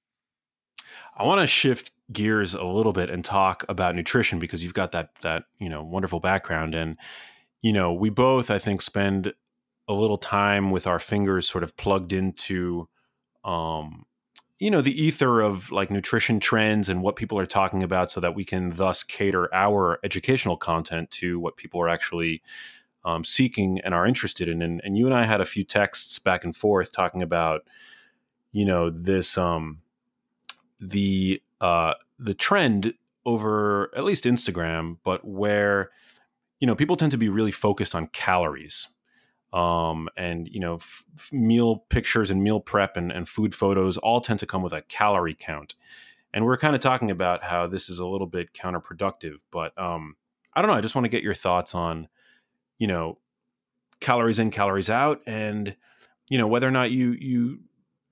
[1.16, 4.92] I want to shift gears a little bit and talk about nutrition because you've got
[4.92, 6.96] that that you know wonderful background and
[7.62, 9.34] you know we both I think spend
[9.88, 12.88] a little time with our fingers sort of plugged into
[13.44, 14.04] um
[14.58, 18.20] you know the ether of like nutrition trends and what people are talking about so
[18.20, 22.42] that we can thus cater our educational content to what people are actually
[23.04, 24.62] um, seeking and are interested in.
[24.62, 27.62] And, and you and i had a few texts back and forth talking about
[28.52, 29.82] you know this um
[30.80, 35.90] the uh the trend over at least instagram but where
[36.60, 38.88] you know people tend to be really focused on calories
[39.56, 44.20] um, and you know f- meal pictures and meal prep and, and food photos all
[44.20, 45.74] tend to come with a calorie count.
[46.34, 50.16] And we're kind of talking about how this is a little bit counterproductive but um,
[50.52, 52.08] i don't know i just want to get your thoughts on
[52.78, 53.18] you know
[54.00, 55.74] calories in calories out and
[56.28, 57.60] you know whether or not you you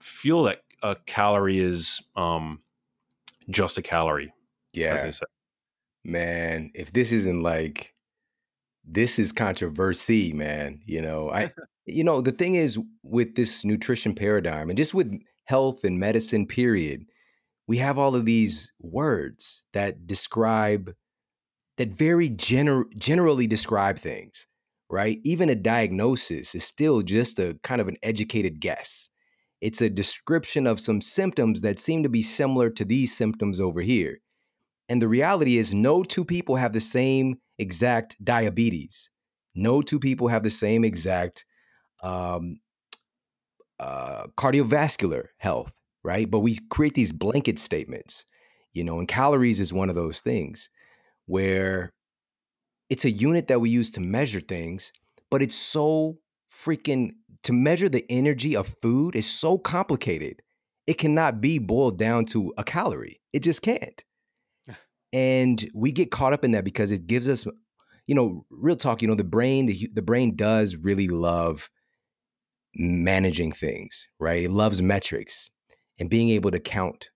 [0.00, 2.60] feel that a calorie is um,
[3.50, 4.32] just a calorie
[4.72, 4.96] yeah.
[6.02, 7.93] man if this isn't like
[8.86, 10.80] this is controversy, man.
[10.84, 11.50] You know, I
[11.86, 15.12] you know, the thing is with this nutrition paradigm and just with
[15.44, 17.04] health and medicine period,
[17.66, 20.94] we have all of these words that describe
[21.76, 24.46] that very gener- generally describe things,
[24.90, 25.18] right?
[25.24, 29.10] Even a diagnosis is still just a kind of an educated guess.
[29.60, 33.80] It's a description of some symptoms that seem to be similar to these symptoms over
[33.80, 34.18] here.
[34.88, 39.10] And the reality is, no two people have the same exact diabetes.
[39.54, 41.44] No two people have the same exact
[42.02, 42.60] um,
[43.80, 46.30] uh, cardiovascular health, right?
[46.30, 48.24] But we create these blanket statements,
[48.72, 50.68] you know, and calories is one of those things
[51.26, 51.92] where
[52.90, 54.92] it's a unit that we use to measure things,
[55.30, 56.18] but it's so
[56.50, 57.12] freaking
[57.42, 60.42] to measure the energy of food is so complicated.
[60.86, 63.20] It cannot be boiled down to a calorie.
[63.32, 64.04] It just can't
[65.14, 67.46] and we get caught up in that because it gives us
[68.06, 71.70] you know real talk you know the brain the, the brain does really love
[72.76, 74.44] managing things right?
[74.44, 75.50] It loves metrics
[75.98, 77.10] and being able to count.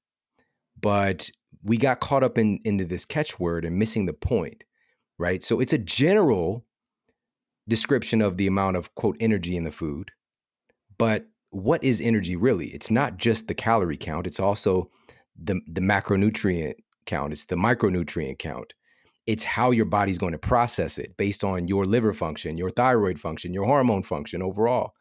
[0.80, 1.30] But
[1.64, 4.64] we got caught up in into this catchword and missing the point
[5.18, 5.42] right?
[5.42, 6.64] So it's a general
[7.68, 10.12] description of the amount of quote energy in the food
[10.96, 12.66] but what is energy really?
[12.68, 14.90] It's not just the calorie count it's also
[15.36, 16.74] the the macronutrient
[17.08, 18.74] count, it's the micronutrient count.
[19.26, 23.18] It's how your body's going to process it based on your liver function, your thyroid
[23.18, 24.92] function, your hormone function overall.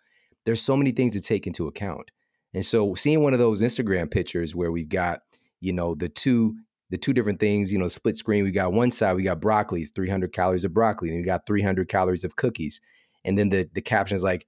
[0.46, 2.10] There's so many things to take into account.
[2.54, 5.20] And so seeing one of those Instagram pictures where we've got,
[5.62, 6.56] you know, the two
[6.90, 9.84] the two different things, you know, split screen, we got one side, we got broccoli,
[9.84, 12.80] 300 calories of broccoli, and we got 300 calories of cookies.
[13.26, 14.48] And then the the caption is like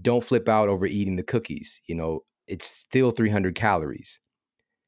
[0.00, 4.20] don't flip out over eating the cookies, you know, it's still 300 calories.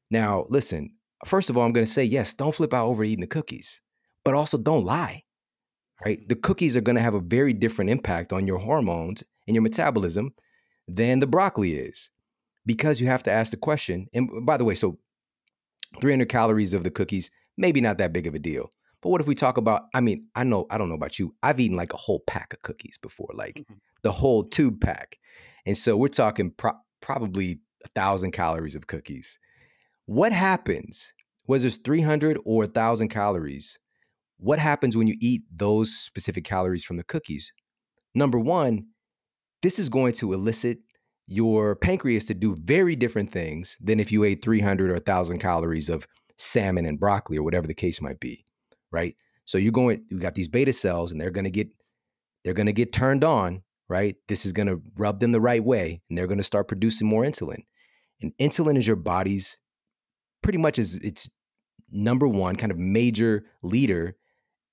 [0.09, 0.91] Now, listen,
[1.25, 3.81] first of all, I'm going to say, yes, don't flip out over eating the cookies,
[4.23, 5.23] but also don't lie,
[6.05, 6.27] right?
[6.27, 9.61] The cookies are going to have a very different impact on your hormones and your
[9.61, 10.33] metabolism
[10.87, 12.09] than the broccoli is
[12.65, 14.07] because you have to ask the question.
[14.13, 14.97] And by the way, so
[16.01, 18.71] 300 calories of the cookies, maybe not that big of a deal.
[19.01, 21.35] But what if we talk about, I mean, I know, I don't know about you.
[21.43, 23.73] I've eaten like a whole pack of cookies before, like mm-hmm.
[24.01, 25.19] the whole tube pack.
[25.65, 29.37] And so we're talking pro- probably a thousand calories of cookies.
[30.05, 31.13] What happens,
[31.45, 33.79] whether it's 300 or 1,000 calories,
[34.37, 37.53] what happens when you eat those specific calories from the cookies?
[38.13, 38.87] Number one,
[39.61, 40.79] this is going to elicit
[41.27, 45.89] your pancreas to do very different things than if you ate 300 or 1,000 calories
[45.89, 46.05] of
[46.37, 48.45] salmon and broccoli or whatever the case might be,
[48.91, 49.15] right?
[49.45, 51.69] So you're going, you got these beta cells and they're going to get,
[52.43, 54.15] they're going to get turned on, right?
[54.27, 57.07] This is going to rub them the right way and they're going to start producing
[57.07, 57.63] more insulin.
[58.21, 59.59] And insulin is your body's
[60.43, 61.29] pretty much is its
[61.91, 64.15] number one kind of major leader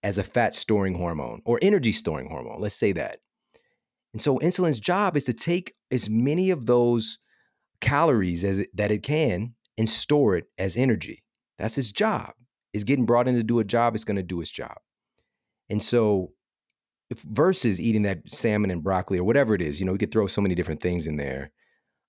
[0.02, 2.60] as a fat storing hormone or energy storing hormone.
[2.60, 3.18] Let's say that.
[4.12, 7.18] And so insulin's job is to take as many of those
[7.80, 11.22] calories as it, that it can and store it as energy.
[11.58, 12.32] That's its job.
[12.72, 14.76] It's getting brought in to do a job, it's going to do its job.
[15.68, 16.32] And so
[17.10, 20.12] if, versus eating that salmon and broccoli or whatever it is, you know, we could
[20.12, 21.50] throw so many different things in there.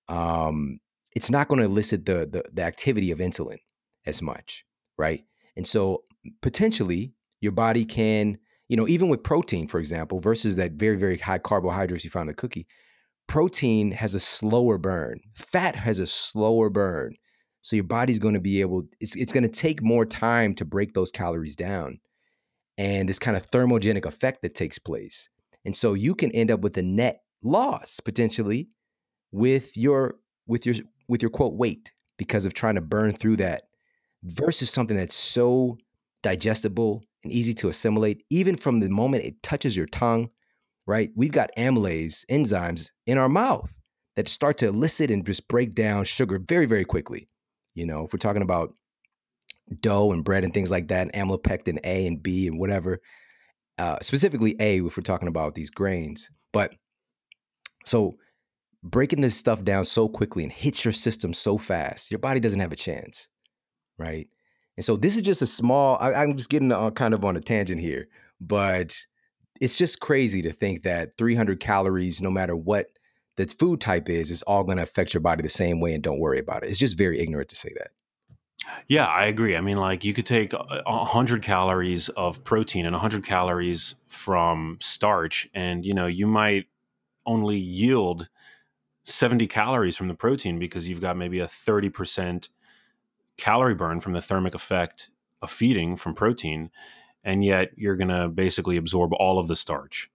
[0.07, 0.79] Um,
[1.15, 3.57] it's not going to elicit the, the, the activity of insulin
[4.05, 4.65] as much,
[4.97, 5.23] right?
[5.55, 6.03] And so
[6.41, 8.37] potentially your body can,
[8.69, 12.29] you know, even with protein, for example, versus that very very high carbohydrates you found
[12.29, 12.67] in the cookie,
[13.27, 15.19] protein has a slower burn.
[15.35, 17.15] Fat has a slower burn.
[17.61, 20.65] So your body's going to be able, it's, it's going to take more time to
[20.65, 21.99] break those calories down.
[22.77, 25.29] And this kind of thermogenic effect that takes place.
[25.63, 28.69] And so you can end up with a net loss potentially
[29.31, 30.15] with your
[30.47, 30.75] with your
[31.11, 33.63] with your quote weight because of trying to burn through that
[34.23, 35.77] versus something that's so
[36.23, 40.29] digestible and easy to assimilate even from the moment it touches your tongue
[40.87, 41.11] right?
[41.15, 43.75] We've got amylase enzymes in our mouth
[44.15, 47.27] that start to elicit and just break down sugar very very quickly.
[47.75, 48.73] You know if we're talking about
[49.79, 52.99] dough and bread and things like that and amylopectin a and b and whatever
[53.77, 56.29] uh, specifically a if we're talking about these grains.
[56.51, 56.73] But
[57.85, 58.15] so
[58.83, 62.59] breaking this stuff down so quickly and hits your system so fast, your body doesn't
[62.59, 63.27] have a chance,
[63.97, 64.27] right?
[64.77, 65.97] And so this is just a small.
[65.99, 68.07] I, am just getting uh, kind of on a tangent here,
[68.39, 68.97] but
[69.59, 72.87] it's just crazy to think that 300 calories, no matter what
[73.37, 76.03] the food type is, is all going to affect your body the same way, and
[76.03, 76.69] don't worry about it.
[76.69, 77.91] It's just very ignorant to say that.
[78.87, 79.55] Yeah, I agree.
[79.55, 85.49] I mean, like you could take 100 calories of protein and 100 calories from starch,
[85.53, 86.67] and you know, you might
[87.25, 88.29] only yield
[89.03, 92.49] 70 calories from the protein because you've got maybe a 30%
[93.37, 95.09] calorie burn from the thermic effect
[95.41, 96.69] of feeding from protein
[97.23, 100.09] and yet you're going to basically absorb all of the starch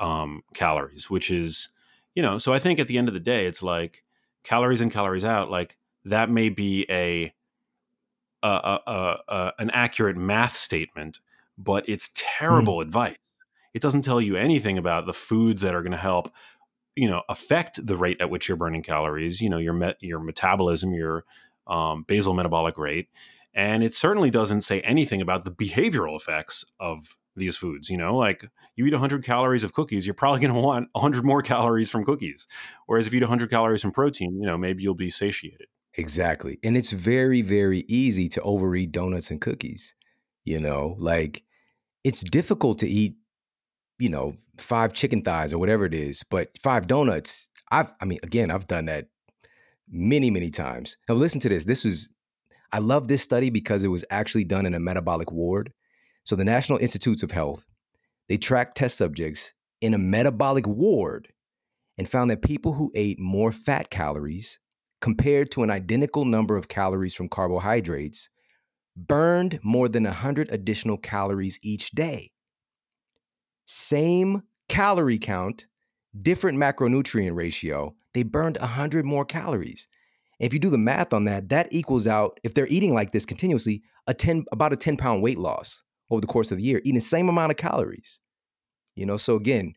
[0.00, 1.68] um, calories which is
[2.14, 4.02] you know so i think at the end of the day it's like
[4.42, 7.32] calories in calories out like that may be a,
[8.42, 11.20] a, a, a an accurate math statement
[11.56, 12.82] but it's terrible mm.
[12.82, 13.16] advice
[13.74, 16.32] it doesn't tell you anything about the foods that are going to help
[16.98, 20.18] you know affect the rate at which you're burning calories you know your met your
[20.18, 21.24] metabolism your
[21.68, 23.08] um, basal metabolic rate.
[23.54, 28.16] And it certainly doesn't say anything about the behavioral effects of these foods you know?
[28.16, 28.44] Like
[28.74, 32.04] you eat 100 calories of cookies you're probably going to want 100 more calories from
[32.04, 32.46] cookies.
[32.86, 35.68] Whereas if you eat 100 calories from protein you know maybe you'll be satiated.
[35.94, 36.58] Exactly.
[36.62, 39.94] And it's very very easy to overeat donuts and cookies
[40.44, 40.96] you know?
[40.98, 41.44] Like
[42.02, 43.16] it's difficult to eat
[43.98, 47.48] you know, five chicken thighs or whatever it is, but five donuts.
[47.70, 49.08] I've, I mean, again, I've done that
[49.90, 50.96] many, many times.
[51.08, 51.64] Now, listen to this.
[51.64, 52.08] This is,
[52.72, 55.72] I love this study because it was actually done in a metabolic ward.
[56.24, 57.66] So, the National Institutes of Health,
[58.28, 61.28] they tracked test subjects in a metabolic ward
[61.96, 64.60] and found that people who ate more fat calories
[65.00, 68.28] compared to an identical number of calories from carbohydrates
[68.96, 72.30] burned more than 100 additional calories each day
[73.68, 75.66] same calorie count,
[76.22, 79.88] different macronutrient ratio, they burned 100 more calories.
[80.40, 83.26] If you do the math on that, that equals out, if they're eating like this
[83.26, 86.78] continuously, a 10, about a 10 pound weight loss over the course of the year,
[86.78, 88.20] eating the same amount of calories.
[88.94, 89.74] You know, so again,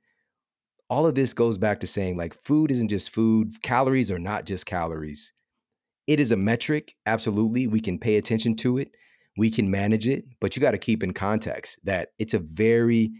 [0.89, 4.45] all of this goes back to saying like food isn't just food, calories are not
[4.45, 5.33] just calories.
[6.07, 7.67] It is a metric, absolutely.
[7.67, 8.91] We can pay attention to it,
[9.37, 13.11] we can manage it, but you got to keep in context that it's a very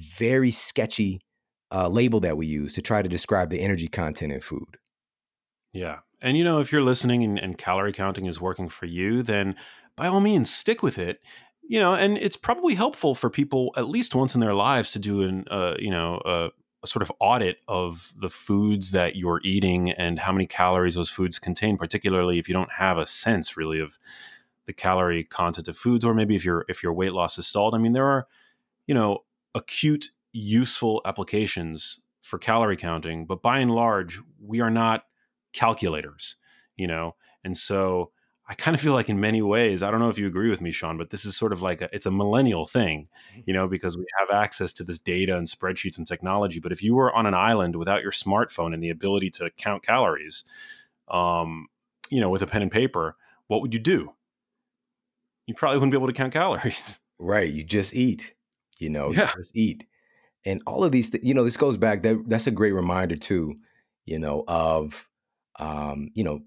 [0.00, 1.20] very sketchy
[1.72, 4.76] uh, label that we use to try to describe the energy content in food.
[5.72, 5.98] Yeah.
[6.20, 9.54] And, you know, if you're listening and, and calorie counting is working for you, then
[9.96, 11.20] by all means, stick with it
[11.70, 14.98] you know, and it's probably helpful for people at least once in their lives to
[14.98, 16.50] do an, uh, you know, a,
[16.82, 21.10] a, sort of audit of the foods that you're eating and how many calories those
[21.10, 21.76] foods contain.
[21.76, 24.00] Particularly if you don't have a sense really of
[24.66, 27.72] the calorie content of foods, or maybe if your if your weight loss is stalled.
[27.72, 28.26] I mean, there are,
[28.88, 29.20] you know,
[29.54, 35.04] acute useful applications for calorie counting, but by and large, we are not
[35.52, 36.36] calculators,
[36.76, 37.16] you know?
[37.42, 38.12] And so
[38.48, 40.60] I kind of feel like in many ways, I don't know if you agree with
[40.60, 43.42] me, Shawn, but this is sort of like a, it's a millennial thing, mm-hmm.
[43.46, 46.58] you know, because we have access to this data and spreadsheets and technology.
[46.58, 49.84] But if you were on an island without your smartphone and the ability to count
[49.84, 50.44] calories,
[51.08, 51.68] um,
[52.10, 54.14] you know, with a pen and paper, what would you do?
[55.46, 57.00] You probably wouldn't be able to count calories.
[57.18, 57.50] Right.
[57.50, 58.34] You just eat
[58.80, 59.32] you know, yeah.
[59.36, 59.86] just eat.
[60.46, 62.02] And all of these, th- you know, this goes back.
[62.02, 63.54] That that's a great reminder too,
[64.06, 65.08] you know, of,
[65.58, 66.40] um, you know,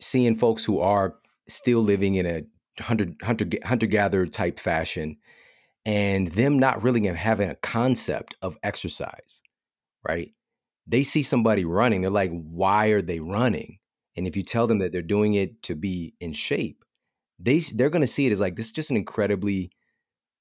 [0.00, 1.16] seeing folks who are
[1.48, 2.42] still living in a
[2.82, 5.16] hunter hunter hunter gatherer type fashion,
[5.84, 9.42] and them not really having a concept of exercise,
[10.06, 10.32] right?
[10.86, 13.78] They see somebody running, they're like, why are they running?
[14.16, 16.84] And if you tell them that they're doing it to be in shape,
[17.38, 19.72] they they're going to see it as like this is just an incredibly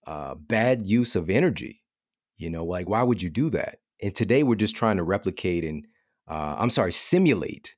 [0.08, 1.82] uh, bad use of energy.
[2.38, 3.80] You know, like why would you do that?
[4.02, 5.86] And today we're just trying to replicate and
[6.28, 7.76] uh, I'm sorry, simulate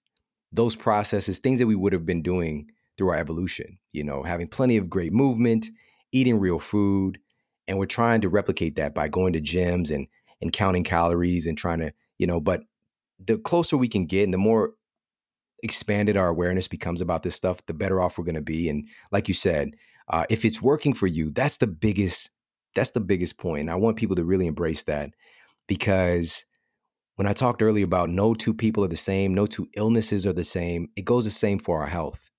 [0.51, 3.77] those processes, things that we would have been doing through our evolution.
[3.91, 5.67] You know, having plenty of great movement,
[6.11, 7.19] eating real food,
[7.67, 10.07] and we're trying to replicate that by going to gyms and
[10.41, 12.63] and counting calories and trying to, you know, but
[13.19, 14.73] the closer we can get and the more
[15.63, 18.69] expanded our awareness becomes about this stuff, the better off we're going to be.
[18.69, 19.75] And like you said,
[20.07, 22.29] uh, if it's working for you, that's the biggest.
[22.75, 23.69] That's the biggest point.
[23.69, 25.11] I want people to really embrace that
[25.65, 26.45] because
[27.15, 30.33] when I talked earlier about no two people are the same, no two illnesses are
[30.33, 32.29] the same, it goes the same for our health.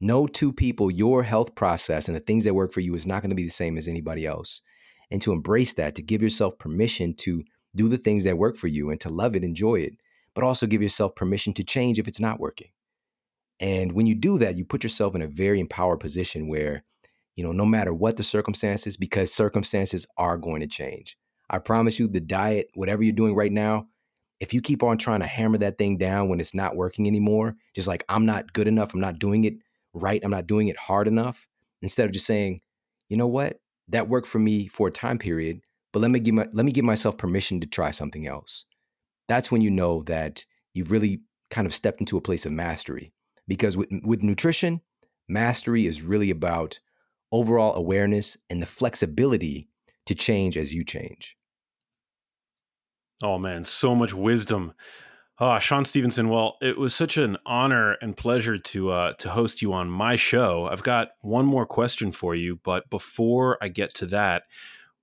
[0.00, 3.20] No two people, your health process and the things that work for you is not
[3.20, 4.62] going to be the same as anybody else.
[5.10, 7.42] And to embrace that, to give yourself permission to
[7.74, 9.94] do the things that work for you and to love it, enjoy it,
[10.34, 12.68] but also give yourself permission to change if it's not working.
[13.60, 16.84] And when you do that, you put yourself in a very empowered position where,
[17.36, 21.16] you know, no matter what the circumstances, because circumstances are going to change.
[21.50, 23.86] I promise you, the diet, whatever you're doing right now,
[24.40, 27.56] if you keep on trying to hammer that thing down when it's not working anymore,
[27.74, 29.54] just like I'm not good enough, I'm not doing it
[29.94, 31.48] right, I'm not doing it hard enough,
[31.82, 32.60] instead of just saying,
[33.08, 35.60] you know what, that worked for me for a time period,
[35.92, 38.66] but let me give my, let me give myself permission to try something else
[39.28, 40.44] that's when you know that
[40.74, 43.12] you've really kind of stepped into a place of mastery.
[43.48, 44.80] Because with, with nutrition,
[45.28, 46.78] mastery is really about
[47.32, 49.68] overall awareness and the flexibility
[50.06, 51.36] to change as you change.
[53.22, 54.74] Oh man, so much wisdom.
[55.40, 56.28] Oh, Shawn Stevenson.
[56.28, 60.16] Well, it was such an honor and pleasure to uh, to host you on my
[60.16, 60.68] show.
[60.70, 64.44] I've got one more question for you, but before I get to that,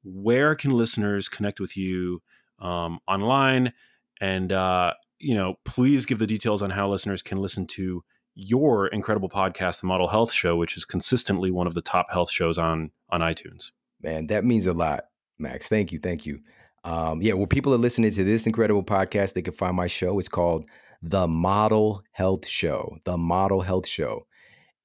[0.03, 2.21] where can listeners connect with you
[2.59, 3.73] um, online?
[4.21, 8.03] And, uh, you know, please give the details on how listeners can listen to
[8.35, 12.29] your incredible podcast, The Model Health Show, which is consistently one of the top health
[12.29, 13.71] shows on on iTunes.
[14.01, 15.05] Man, that means a lot,
[15.39, 15.69] Max.
[15.69, 16.39] Thank you, thank you.
[16.83, 19.33] Um, yeah, well, people are listening to this incredible podcast.
[19.33, 20.19] They can find my show.
[20.19, 20.65] It's called
[21.01, 22.97] The Model Health Show.
[23.05, 24.27] The Model Health Show.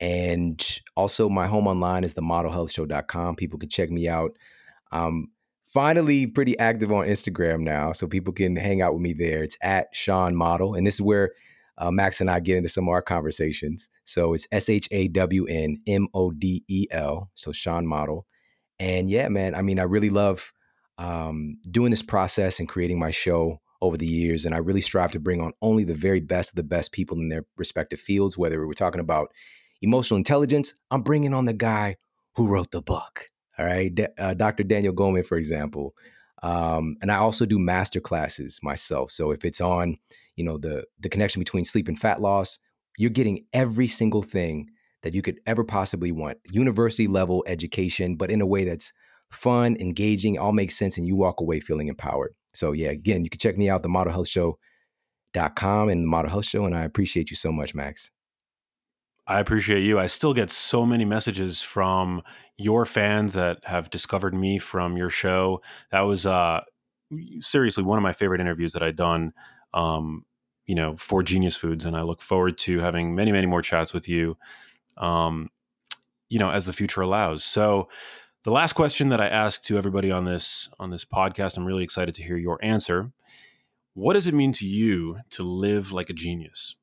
[0.00, 3.36] And also, my home online is themodelhealthshow.com.
[3.36, 4.30] People can check me out.
[4.92, 5.28] Um,
[5.66, 9.42] finally pretty active on Instagram now, so people can hang out with me there.
[9.42, 11.32] It's at Shawn Model, and this is where
[11.80, 13.88] uh, Max and I get into some of our conversations.
[14.04, 18.26] So it's S H A W N M O D E L, so Shawn Model.
[18.78, 20.52] And yeah, man, I mean, I really love
[20.98, 25.10] um, doing this process and creating my show over the years, and I really strive
[25.12, 28.36] to bring on only the very best of the best people in their respective fields.
[28.36, 29.32] Whether we're talking about
[29.80, 31.96] emotional intelligence, I'm bringing on the guy
[32.36, 33.26] who wrote the book.
[33.58, 34.64] All right, D- uh, Dr.
[34.64, 35.94] Daniel Goleman, for example.
[36.42, 39.10] Um, and I also do master classes myself.
[39.10, 39.98] So if it's on,
[40.40, 42.58] you know, the the connection between sleep and fat loss,
[42.96, 44.70] you're getting every single thing
[45.02, 46.38] that you could ever possibly want.
[46.50, 48.90] University level education, but in a way that's
[49.30, 52.32] fun, engaging, all makes sense, and you walk away feeling empowered.
[52.54, 56.64] So yeah, again, you can check me out, the modelhealthshow.com and the Model Health Show.
[56.64, 58.10] And I appreciate you so much, Max.
[59.26, 59.98] I appreciate you.
[59.98, 62.22] I still get so many messages from
[62.56, 65.60] your fans that have discovered me from your show.
[65.92, 66.62] That was uh,
[67.40, 69.32] seriously one of my favorite interviews that I'd done.
[69.74, 70.24] Um,
[70.70, 73.92] you know, for Genius Foods, and I look forward to having many, many more chats
[73.92, 74.36] with you.
[74.96, 75.50] Um,
[76.28, 77.42] you know, as the future allows.
[77.42, 77.88] So,
[78.44, 81.82] the last question that I ask to everybody on this on this podcast, I'm really
[81.82, 83.10] excited to hear your answer.
[83.94, 86.76] What does it mean to you to live like a genius?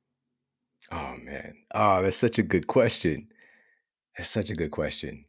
[0.91, 1.53] Oh man.
[1.73, 3.29] Oh, that's such a good question.
[4.17, 5.23] That's such a good question.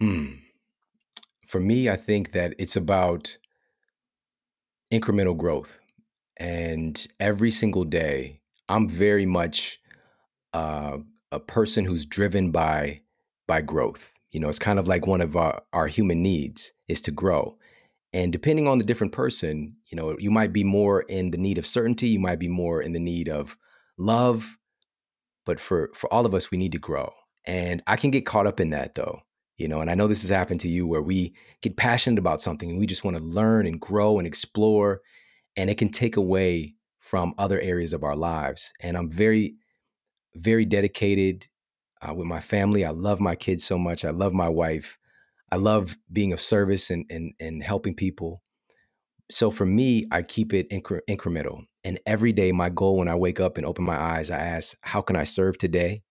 [0.00, 0.32] Hmm.
[1.46, 3.38] For me, I think that it's about
[4.92, 5.78] incremental growth.
[6.42, 9.78] And every single day, I'm very much
[10.52, 10.98] uh,
[11.30, 13.02] a person who's driven by
[13.46, 14.14] by growth.
[14.32, 17.56] You know, it's kind of like one of our, our human needs is to grow.
[18.12, 21.58] And depending on the different person, you know, you might be more in the need
[21.58, 23.56] of certainty, you might be more in the need of
[23.96, 24.58] love
[25.44, 27.12] but for for all of us we need to grow
[27.44, 29.20] and i can get caught up in that though
[29.56, 32.40] you know and i know this has happened to you where we get passionate about
[32.40, 35.00] something and we just want to learn and grow and explore
[35.56, 39.54] and it can take away from other areas of our lives and i'm very
[40.34, 41.46] very dedicated
[42.00, 44.98] uh, with my family i love my kids so much i love my wife
[45.50, 48.42] i love being of service and and, and helping people
[49.32, 51.64] so for me, I keep it incre- incremental.
[51.84, 54.76] And every day, my goal when I wake up and open my eyes, I ask,
[54.82, 56.02] how can I serve today?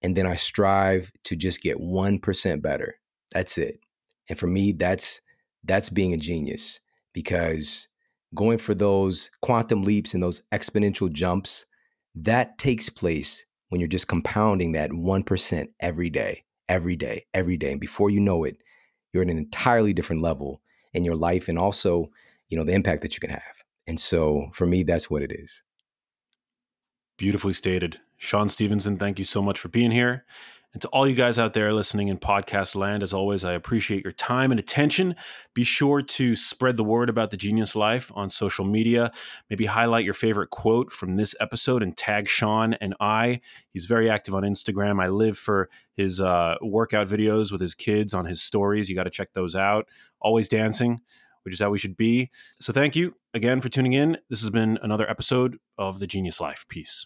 [0.00, 2.94] And then I strive to just get 1% better.
[3.32, 3.80] That's it.
[4.28, 5.20] And for me, that's
[5.64, 6.78] that's being a genius
[7.12, 7.88] because
[8.34, 11.66] going for those quantum leaps and those exponential jumps,
[12.14, 17.72] that takes place when you're just compounding that 1% every day, every day, every day.
[17.72, 18.56] And before you know it,
[19.12, 20.60] you're at an entirely different level
[20.92, 22.10] in your life and also
[22.48, 23.64] you know the impact that you can have.
[23.86, 25.62] And so for me that's what it is.
[27.16, 28.00] Beautifully stated.
[28.18, 30.24] Shawn Stevenson thank you so much for being here
[30.76, 34.04] And to all you guys out there listening in podcast land, as always, I appreciate
[34.04, 35.16] your time and attention.
[35.54, 39.10] Be sure to spread the word about the Genius Life on social media.
[39.48, 43.40] Maybe highlight your favorite quote from this episode and tag Shawn and I.
[43.70, 45.02] He's very active on Instagram.
[45.02, 48.90] I live for his uh, workout videos with his kids on his stories.
[48.90, 49.88] You got to check those out.
[50.20, 51.00] Always dancing,
[51.44, 52.30] which is how we should be.
[52.60, 54.18] So thank you again for tuning in.
[54.28, 56.66] This has been another episode of The Genius Life.
[56.68, 57.04] Peace.